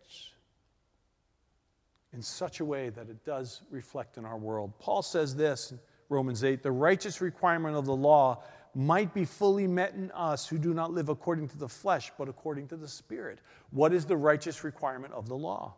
in 2.13 2.21
such 2.21 2.59
a 2.59 2.65
way 2.65 2.89
that 2.89 3.09
it 3.09 3.23
does 3.23 3.61
reflect 3.69 4.17
in 4.17 4.25
our 4.25 4.37
world. 4.37 4.73
Paul 4.79 5.01
says 5.01 5.35
this 5.35 5.71
in 5.71 5.79
Romans 6.09 6.43
8 6.43 6.63
the 6.63 6.71
righteous 6.71 7.21
requirement 7.21 7.75
of 7.75 7.85
the 7.85 7.95
law 7.95 8.43
might 8.75 9.13
be 9.13 9.25
fully 9.25 9.67
met 9.67 9.93
in 9.93 10.11
us 10.11 10.47
who 10.47 10.57
do 10.57 10.73
not 10.73 10.91
live 10.91 11.09
according 11.09 11.47
to 11.49 11.57
the 11.57 11.67
flesh, 11.67 12.11
but 12.17 12.29
according 12.29 12.67
to 12.67 12.77
the 12.77 12.87
Spirit. 12.87 13.39
What 13.71 13.93
is 13.93 14.05
the 14.05 14.17
righteous 14.17 14.63
requirement 14.63 15.13
of 15.13 15.27
the 15.27 15.35
law? 15.35 15.75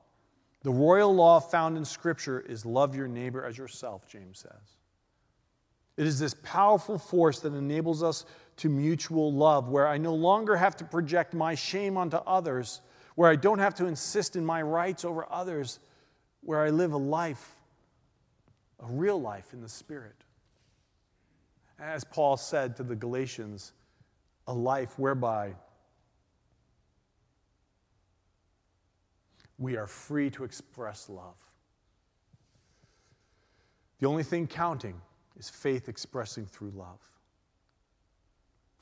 The 0.63 0.71
royal 0.71 1.13
law 1.13 1.39
found 1.39 1.77
in 1.77 1.85
Scripture 1.85 2.39
is 2.39 2.65
love 2.65 2.95
your 2.95 3.07
neighbor 3.07 3.43
as 3.43 3.57
yourself, 3.57 4.07
James 4.07 4.39
says. 4.39 4.77
It 5.97 6.05
is 6.05 6.19
this 6.19 6.35
powerful 6.43 6.97
force 6.97 7.39
that 7.41 7.53
enables 7.53 8.03
us 8.03 8.25
to 8.57 8.69
mutual 8.69 9.33
love, 9.33 9.69
where 9.69 9.87
I 9.87 9.97
no 9.97 10.13
longer 10.13 10.55
have 10.55 10.75
to 10.77 10.85
project 10.85 11.33
my 11.33 11.55
shame 11.55 11.97
onto 11.97 12.17
others, 12.17 12.81
where 13.15 13.29
I 13.29 13.35
don't 13.35 13.59
have 13.59 13.75
to 13.75 13.87
insist 13.87 14.35
in 14.35 14.45
my 14.45 14.61
rights 14.61 15.03
over 15.03 15.25
others, 15.31 15.79
where 16.41 16.61
I 16.61 16.69
live 16.69 16.93
a 16.93 16.97
life, 16.97 17.55
a 18.79 18.85
real 18.87 19.19
life 19.19 19.53
in 19.53 19.61
the 19.61 19.69
Spirit. 19.69 20.15
As 21.81 22.03
Paul 22.03 22.37
said 22.37 22.75
to 22.75 22.83
the 22.83 22.95
Galatians, 22.95 23.73
a 24.47 24.53
life 24.53 24.99
whereby 24.99 25.55
we 29.57 29.75
are 29.77 29.87
free 29.87 30.29
to 30.29 30.43
express 30.43 31.09
love. 31.09 31.35
The 33.99 34.07
only 34.07 34.23
thing 34.23 34.45
counting 34.45 34.99
is 35.37 35.49
faith 35.49 35.89
expressing 35.89 36.45
through 36.45 36.71
love. 36.75 36.99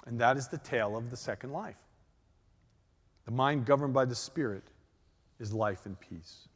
And 0.05 0.19
that 0.19 0.35
is 0.35 0.47
the 0.47 0.57
tale 0.57 0.97
of 0.97 1.09
the 1.09 1.17
second 1.17 1.51
life. 1.51 1.79
The 3.25 3.31
mind 3.31 3.65
governed 3.65 3.93
by 3.93 4.05
the 4.05 4.15
Spirit 4.15 4.63
is 5.39 5.53
life 5.53 5.85
and 5.85 5.97
peace. 5.99 6.49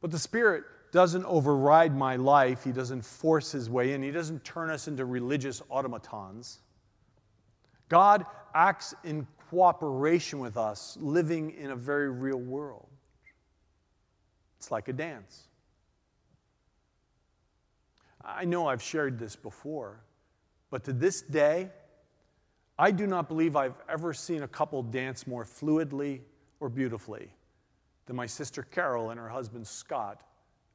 But 0.00 0.10
the 0.10 0.18
Spirit 0.18 0.64
doesn't 0.92 1.24
override 1.24 1.94
my 1.94 2.16
life, 2.16 2.64
He 2.64 2.72
doesn't 2.72 3.04
force 3.04 3.52
His 3.52 3.68
way 3.68 3.92
in, 3.92 4.02
He 4.02 4.10
doesn't 4.10 4.44
turn 4.44 4.70
us 4.70 4.88
into 4.88 5.04
religious 5.04 5.62
automatons. 5.70 6.60
God 7.88 8.26
acts 8.54 8.94
in 9.04 9.26
cooperation 9.50 10.38
with 10.38 10.56
us, 10.56 10.98
living 11.00 11.50
in 11.52 11.70
a 11.70 11.76
very 11.76 12.10
real 12.10 12.38
world. 12.38 12.88
It's 14.58 14.70
like 14.70 14.88
a 14.88 14.92
dance. 14.92 15.44
I 18.24 18.44
know 18.44 18.66
I've 18.66 18.82
shared 18.82 19.18
this 19.18 19.36
before, 19.36 20.00
but 20.70 20.84
to 20.84 20.92
this 20.92 21.22
day, 21.22 21.70
I 22.78 22.90
do 22.90 23.06
not 23.06 23.28
believe 23.28 23.56
I've 23.56 23.80
ever 23.88 24.12
seen 24.12 24.42
a 24.42 24.48
couple 24.48 24.82
dance 24.82 25.26
more 25.26 25.44
fluidly 25.44 26.20
or 26.60 26.68
beautifully 26.68 27.30
than 28.06 28.16
my 28.16 28.26
sister 28.26 28.62
Carol 28.62 29.10
and 29.10 29.18
her 29.18 29.28
husband 29.28 29.66
Scott 29.66 30.22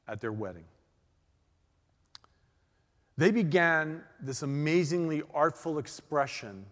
at 0.08 0.20
their 0.20 0.32
wedding. 0.32 0.64
They 3.16 3.30
began 3.30 4.02
this 4.20 4.42
amazingly 4.42 5.22
artful 5.32 5.78
expression 5.78 6.66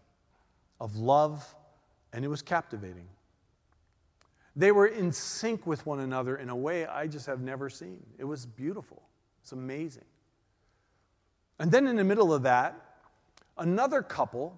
of 0.81 0.97
love, 0.97 1.55
and 2.13 2.25
it 2.25 2.29
was 2.29 2.43
captivating. 2.43 3.07
They 4.57 4.73
were 4.73 4.87
in 4.87 5.13
sync 5.13 5.67
with 5.67 5.87
one 5.87 6.01
another 6.01 6.37
in 6.37 6.51
a 6.51 6.57
way 6.57 6.85
I 6.85 7.07
just 7.07 7.27
have 7.27 7.41
never 7.41 7.71
seen. 7.71 8.05
It 8.19 8.25
was 8.25 8.45
beautiful, 8.45 9.03
it's 9.41 9.53
amazing. 9.53 10.05
And 11.59 11.71
then 11.71 11.87
in 11.87 11.97
the 11.97 12.05
middle 12.05 12.35
of 12.35 12.43
that, 12.43 12.75
another 13.57 14.03
couple 14.03 14.57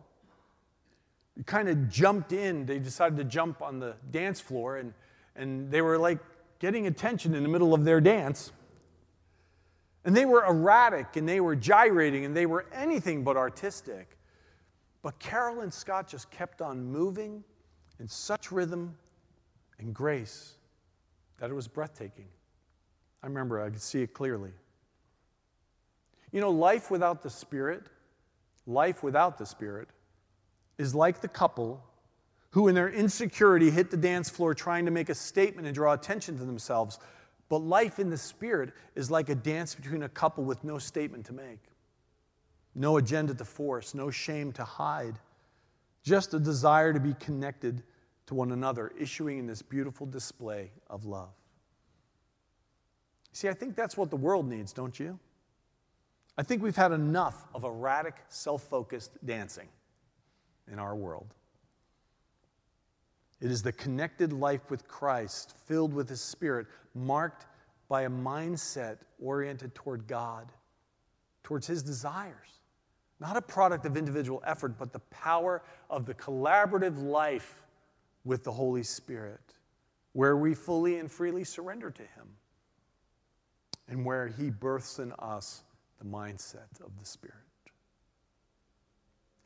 kind 1.46 1.68
of 1.68 1.88
jumped 1.90 2.32
in. 2.32 2.64
They 2.64 2.78
decided 2.78 3.18
to 3.18 3.24
jump 3.24 3.60
on 3.60 3.78
the 3.78 3.96
dance 4.10 4.40
floor, 4.40 4.76
and, 4.76 4.94
and 5.37 5.70
they 5.70 5.82
were 5.82 5.98
like 5.98 6.18
getting 6.60 6.87
attention 6.87 7.34
in 7.34 7.42
the 7.42 7.48
middle 7.48 7.74
of 7.74 7.84
their 7.84 8.00
dance. 8.00 8.52
And 10.04 10.14
they 10.14 10.26
were 10.26 10.44
erratic, 10.44 11.16
and 11.16 11.28
they 11.28 11.40
were 11.40 11.56
gyrating, 11.56 12.24
and 12.24 12.36
they 12.36 12.46
were 12.46 12.66
anything 12.72 13.24
but 13.24 13.36
artistic. 13.36 14.18
But 15.02 15.18
Carol 15.18 15.60
and 15.60 15.72
Scott 15.72 16.08
just 16.08 16.30
kept 16.30 16.60
on 16.60 16.84
moving 16.84 17.42
in 17.98 18.08
such 18.08 18.52
rhythm 18.52 18.96
and 19.78 19.94
grace 19.94 20.54
that 21.38 21.50
it 21.50 21.54
was 21.54 21.68
breathtaking. 21.68 22.26
I 23.22 23.26
remember, 23.26 23.60
I 23.60 23.70
could 23.70 23.82
see 23.82 24.02
it 24.02 24.12
clearly. 24.12 24.52
You 26.32 26.40
know, 26.40 26.50
life 26.50 26.90
without 26.90 27.22
the 27.22 27.30
Spirit, 27.30 27.84
life 28.66 29.02
without 29.02 29.38
the 29.38 29.46
Spirit, 29.46 29.88
is 30.78 30.94
like 30.94 31.20
the 31.20 31.28
couple 31.28 31.82
who, 32.50 32.68
in 32.68 32.74
their 32.74 32.88
insecurity, 32.88 33.70
hit 33.70 33.90
the 33.90 33.96
dance 33.96 34.28
floor 34.28 34.54
trying 34.54 34.84
to 34.84 34.90
make 34.90 35.08
a 35.08 35.14
statement 35.14 35.66
and 35.66 35.74
draw 35.74 35.92
attention 35.92 36.38
to 36.38 36.44
themselves. 36.44 36.98
But 37.48 37.59
life 37.59 37.98
in 37.98 38.11
the 38.11 38.16
Spirit 38.16 38.72
is 38.94 39.11
like 39.11 39.28
a 39.28 39.35
dance 39.35 39.74
between 39.74 40.02
a 40.02 40.09
couple 40.09 40.44
with 40.44 40.64
no 40.64 40.78
statement 40.78 41.26
to 41.26 41.33
make, 41.33 41.61
no 42.74 42.96
agenda 42.96 43.35
to 43.35 43.44
force, 43.44 43.94
no 43.94 44.11
shame 44.11 44.52
to 44.52 44.64
hide, 44.64 45.18
just 46.02 46.35
a 46.35 46.38
desire 46.38 46.92
to 46.92 47.00
be 47.00 47.14
connected 47.14 47.83
to 48.26 48.35
one 48.35 48.52
another, 48.52 48.92
issuing 48.98 49.38
in 49.38 49.46
this 49.46 49.62
beautiful 49.62 50.07
display 50.07 50.70
of 50.88 51.04
love. 51.04 51.35
See, 53.33 53.48
I 53.48 53.52
think 53.52 53.74
that's 53.76 53.96
what 53.96 54.11
the 54.11 54.16
world 54.16 54.48
needs, 54.48 54.72
don't 54.72 54.98
you? 54.98 55.18
I 56.38 56.42
think 56.42 56.62
we've 56.62 56.76
had 56.76 56.92
enough 56.92 57.46
of 57.54 57.64
erratic, 57.64 58.16
self 58.28 58.62
focused 58.62 59.12
dancing 59.24 59.68
in 60.70 60.78
our 60.78 60.96
world. 60.96 61.35
It 63.44 63.50
is 63.50 63.61
the 63.61 63.72
connected 63.72 64.33
life 64.33 64.70
with 64.70 64.88
Christ, 64.88 65.54
filled 65.66 65.92
with 65.92 66.09
His 66.09 66.22
Spirit, 66.22 66.66
marked 66.94 67.44
by 67.90 68.04
a 68.04 68.09
mindset 68.09 69.00
oriented 69.20 69.74
toward 69.74 70.07
God, 70.07 70.50
towards 71.42 71.66
His 71.66 71.83
desires. 71.83 72.61
Not 73.20 73.37
a 73.37 73.42
product 73.42 73.85
of 73.85 73.98
individual 73.98 74.42
effort, 74.46 74.78
but 74.78 74.94
the 74.94 75.00
power 75.11 75.62
of 75.90 76.07
the 76.07 76.14
collaborative 76.14 76.98
life 77.02 77.62
with 78.24 78.44
the 78.44 78.50
Holy 78.50 78.83
Spirit, 78.83 79.52
where 80.14 80.38
we 80.38 80.54
fully 80.54 80.98
and 80.98 81.12
freely 81.12 81.44
surrender 81.44 81.90
to 81.90 82.02
Him, 82.02 82.28
and 83.88 84.07
where 84.07 84.26
He 84.26 84.48
births 84.48 85.00
in 85.00 85.12
us 85.18 85.64
the 85.98 86.07
mindset 86.07 86.80
of 86.83 86.98
the 86.98 87.04
Spirit. 87.04 87.37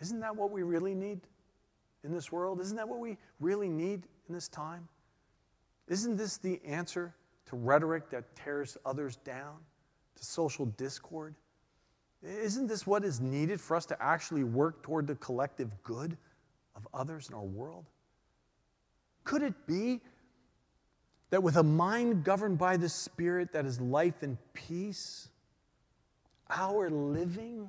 Isn't 0.01 0.21
that 0.21 0.37
what 0.37 0.53
we 0.53 0.63
really 0.63 0.95
need 0.95 1.23
in 2.05 2.13
this 2.13 2.31
world? 2.33 2.61
Isn't 2.61 2.77
that 2.77 2.89
what 2.89 3.01
we 3.01 3.17
really 3.41 3.69
need 3.69 4.07
in 4.29 4.35
this 4.35 4.49
time? 4.49 4.89
Isn't 5.89 6.17
this 6.17 6.37
the 6.37 6.61
answer 6.65 7.15
to 7.47 7.57
rhetoric 7.57 8.11
that 8.11 8.37
tears 8.37 8.77
others 8.85 9.17
down, 9.17 9.57
to 10.17 10.25
social 10.25 10.67
discord? 10.67 11.35
Isn't 12.23 12.67
this 12.67 12.87
what 12.87 13.05
is 13.05 13.21
needed 13.21 13.61
for 13.61 13.77
us 13.77 13.87
to 13.87 14.03
actually 14.03 14.45
work 14.45 14.83
toward 14.83 15.07
the 15.07 15.15
collective 15.17 15.71
good 15.83 16.17
of 16.75 16.87
others 16.93 17.29
in 17.29 17.35
our 17.35 17.43
world? 17.43 17.87
Could 19.25 19.43
it 19.43 19.67
be 19.67 20.01
that 21.31 21.43
with 21.43 21.57
a 21.57 21.63
mind 21.63 22.25
governed 22.25 22.59
by 22.59 22.77
the 22.77 22.89
Spirit 22.89 23.53
that 23.53 23.67
is 23.67 23.81
life 23.81 24.23
and 24.23 24.39
peace, 24.53 25.29
our 26.51 26.91
living 26.91 27.69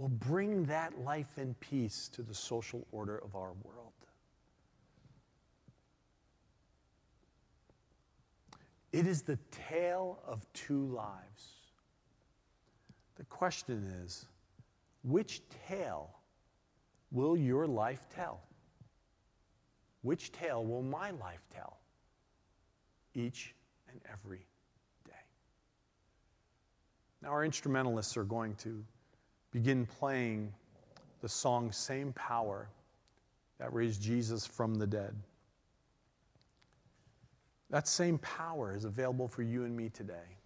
will 0.00 0.08
bring 0.08 0.64
that 0.64 0.98
life 1.04 1.36
and 1.36 1.60
peace 1.60 2.08
to 2.08 2.22
the 2.22 2.32
social 2.32 2.86
order 2.90 3.18
of 3.18 3.36
our 3.36 3.52
world. 3.62 3.92
It 8.94 9.06
is 9.06 9.20
the 9.20 9.38
tale 9.68 10.18
of 10.26 10.50
two 10.54 10.86
lives. 10.86 11.52
The 13.16 13.24
question 13.24 13.92
is 14.02 14.24
which 15.02 15.42
tale 15.68 16.08
will 17.12 17.36
your 17.36 17.66
life 17.66 18.06
tell? 18.14 18.40
Which 20.00 20.32
tale 20.32 20.64
will 20.64 20.82
my 20.82 21.10
life 21.10 21.46
tell? 21.54 21.76
Each 23.14 23.54
and 23.90 24.00
every 24.10 24.46
day. 25.04 25.12
now, 27.20 27.28
our 27.28 27.44
instrumentalists 27.44 28.16
are 28.16 28.24
going 28.24 28.54
to 28.54 28.82
begin 29.52 29.86
playing 29.86 30.52
the 31.20 31.28
song 31.28 31.72
Same 31.72 32.12
Power 32.12 32.68
that 33.58 33.72
raised 33.72 34.02
Jesus 34.02 34.46
from 34.46 34.76
the 34.76 34.86
dead. 34.86 35.14
That 37.68 37.86
same 37.86 38.18
power 38.18 38.74
is 38.74 38.84
available 38.84 39.28
for 39.28 39.42
you 39.42 39.64
and 39.64 39.76
me 39.76 39.90
today. 39.90 40.36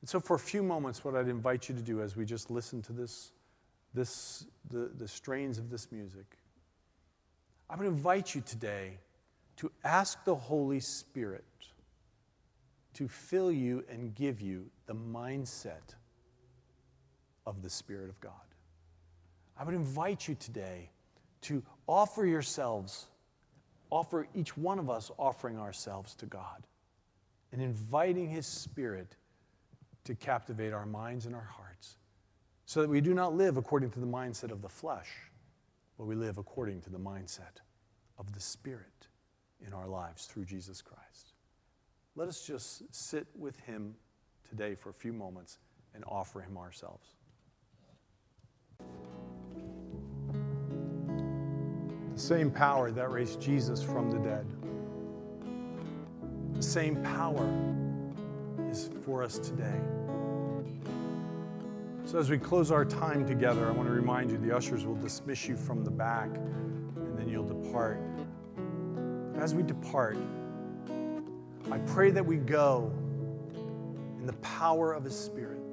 And 0.00 0.08
so, 0.08 0.20
for 0.20 0.36
a 0.36 0.38
few 0.38 0.62
moments, 0.62 1.04
what 1.04 1.14
I'd 1.14 1.28
invite 1.28 1.68
you 1.68 1.74
to 1.74 1.80
do 1.80 2.00
as 2.00 2.16
we 2.16 2.24
just 2.24 2.50
listen 2.50 2.80
to 2.82 2.92
this, 2.92 3.32
this 3.92 4.46
the, 4.70 4.90
the 4.96 5.08
strains 5.08 5.58
of 5.58 5.70
this 5.70 5.90
music, 5.90 6.38
I 7.68 7.76
would 7.76 7.86
invite 7.86 8.34
you 8.34 8.42
today 8.42 8.98
to 9.56 9.70
ask 9.82 10.22
the 10.24 10.34
Holy 10.34 10.80
Spirit 10.80 11.44
to 12.94 13.08
fill 13.08 13.50
you 13.50 13.84
and 13.90 14.14
give 14.14 14.40
you 14.40 14.66
the 14.86 14.94
mindset 14.94 15.94
of 17.46 17.62
the 17.62 17.70
Spirit 17.70 18.10
of 18.10 18.20
God. 18.20 18.32
I 19.58 19.64
would 19.64 19.74
invite 19.74 20.26
you 20.26 20.34
today 20.34 20.90
to 21.42 21.62
offer 21.86 22.26
yourselves, 22.26 23.06
offer 23.90 24.26
each 24.34 24.56
one 24.56 24.78
of 24.78 24.90
us 24.90 25.10
offering 25.18 25.58
ourselves 25.58 26.14
to 26.16 26.26
God 26.26 26.66
and 27.52 27.62
inviting 27.62 28.28
His 28.28 28.46
Spirit 28.46 29.16
to 30.04 30.14
captivate 30.14 30.72
our 30.72 30.86
minds 30.86 31.26
and 31.26 31.34
our 31.34 31.48
hearts 31.56 31.96
so 32.66 32.80
that 32.80 32.88
we 32.90 33.00
do 33.00 33.14
not 33.14 33.34
live 33.34 33.56
according 33.56 33.90
to 33.90 34.00
the 34.00 34.06
mindset 34.06 34.50
of 34.50 34.62
the 34.62 34.68
flesh, 34.68 35.10
but 35.98 36.06
we 36.06 36.14
live 36.14 36.38
according 36.38 36.80
to 36.82 36.90
the 36.90 36.98
mindset 36.98 37.60
of 38.18 38.32
the 38.32 38.40
Spirit 38.40 39.08
in 39.66 39.72
our 39.72 39.86
lives 39.86 40.26
through 40.26 40.44
Jesus 40.44 40.82
Christ. 40.82 41.32
Let 42.16 42.28
us 42.28 42.46
just 42.46 42.82
sit 42.94 43.26
with 43.36 43.58
him 43.60 43.94
today 44.48 44.74
for 44.74 44.90
a 44.90 44.94
few 44.94 45.12
moments 45.12 45.58
and 45.94 46.04
offer 46.06 46.40
him 46.40 46.56
ourselves. 46.56 47.06
The 52.14 52.20
same 52.20 52.50
power 52.50 52.92
that 52.92 53.10
raised 53.10 53.40
Jesus 53.40 53.82
from 53.82 54.10
the 54.10 54.18
dead, 54.18 54.46
the 56.54 56.62
same 56.62 57.02
power 57.02 57.44
is 58.70 58.88
for 59.04 59.24
us 59.24 59.38
today. 59.38 59.80
So, 62.04 62.18
as 62.18 62.30
we 62.30 62.38
close 62.38 62.70
our 62.70 62.84
time 62.84 63.26
together, 63.26 63.66
I 63.66 63.72
want 63.72 63.88
to 63.88 63.94
remind 63.94 64.30
you 64.30 64.38
the 64.38 64.54
ushers 64.54 64.86
will 64.86 64.94
dismiss 64.94 65.48
you 65.48 65.56
from 65.56 65.82
the 65.82 65.90
back 65.90 66.28
and 66.36 67.18
then 67.18 67.28
you'll 67.28 67.48
depart. 67.48 67.98
As 69.36 69.52
we 69.52 69.64
depart, 69.64 70.16
I 71.72 71.78
pray 71.78 72.12
that 72.12 72.24
we 72.24 72.36
go 72.36 72.92
in 74.20 74.26
the 74.26 74.34
power 74.34 74.92
of 74.92 75.02
His 75.02 75.18
Spirit. 75.18 75.63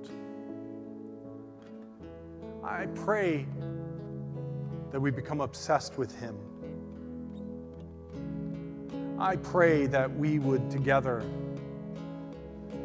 I 2.72 2.86
pray 2.86 3.46
that 4.92 5.00
we 5.00 5.12
become 5.12 5.42
obsessed 5.42 5.98
with 5.98 6.18
Him. 6.18 6.38
I 9.20 9.36
pray 9.36 9.88
that 9.88 10.10
we 10.16 10.40
would 10.40 10.72
together 10.72 11.22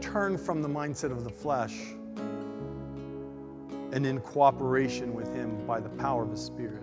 turn 0.00 0.38
from 0.38 0.60
the 0.60 0.68
mindset 0.68 1.12
of 1.12 1.22
the 1.22 1.30
flesh 1.30 1.76
and 3.92 4.04
in 4.04 4.18
cooperation 4.22 5.14
with 5.14 5.32
Him 5.32 5.64
by 5.68 5.78
the 5.78 5.88
power 5.90 6.24
of 6.24 6.32
His 6.32 6.44
Spirit, 6.44 6.82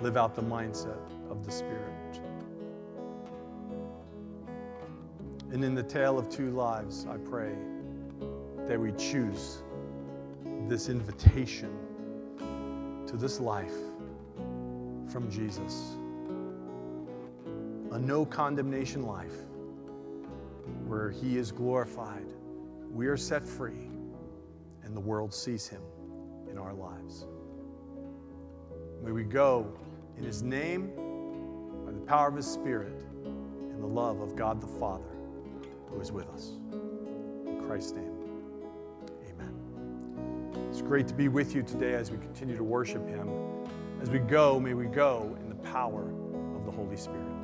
live 0.00 0.16
out 0.16 0.34
the 0.34 0.42
mindset 0.42 0.98
of 1.28 1.44
the 1.44 1.52
Spirit. 1.52 2.22
And 5.52 5.62
in 5.62 5.74
the 5.74 5.82
tale 5.82 6.18
of 6.18 6.30
two 6.30 6.52
lives, 6.52 7.06
I 7.06 7.18
pray 7.18 7.52
that 8.66 8.80
we 8.80 8.92
choose 8.92 9.62
this 10.70 10.88
invitation 10.88 11.76
to 13.04 13.16
this 13.16 13.40
life 13.40 13.74
from 15.08 15.28
Jesus. 15.28 15.96
A 17.90 17.98
no 17.98 18.24
condemnation 18.24 19.02
life 19.02 19.34
where 20.86 21.10
He 21.10 21.38
is 21.38 21.50
glorified, 21.50 22.32
we 22.88 23.08
are 23.08 23.16
set 23.16 23.44
free, 23.44 23.90
and 24.84 24.94
the 24.94 25.00
world 25.00 25.34
sees 25.34 25.66
Him 25.66 25.82
in 26.48 26.56
our 26.56 26.72
lives. 26.72 27.26
May 29.02 29.10
we 29.10 29.24
go 29.24 29.76
in 30.18 30.22
His 30.22 30.40
name, 30.40 30.92
by 31.84 31.90
the 31.90 32.00
power 32.06 32.28
of 32.28 32.36
His 32.36 32.46
Spirit, 32.46 32.94
in 33.24 33.80
the 33.80 33.88
love 33.88 34.20
of 34.20 34.36
God 34.36 34.60
the 34.60 34.68
Father 34.78 35.16
who 35.88 36.00
is 36.00 36.12
with 36.12 36.28
us. 36.28 36.52
In 36.72 37.60
Christ's 37.66 37.90
name, 37.94 38.09
great 40.90 41.06
to 41.06 41.14
be 41.14 41.28
with 41.28 41.54
you 41.54 41.62
today 41.62 41.94
as 41.94 42.10
we 42.10 42.18
continue 42.18 42.56
to 42.56 42.64
worship 42.64 43.06
Him. 43.06 43.30
As 44.02 44.10
we 44.10 44.18
go, 44.18 44.58
may 44.58 44.74
we 44.74 44.86
go 44.86 45.36
in 45.40 45.48
the 45.48 45.54
power 45.54 46.10
of 46.56 46.64
the 46.64 46.70
Holy 46.72 46.96
Spirit. 46.96 47.39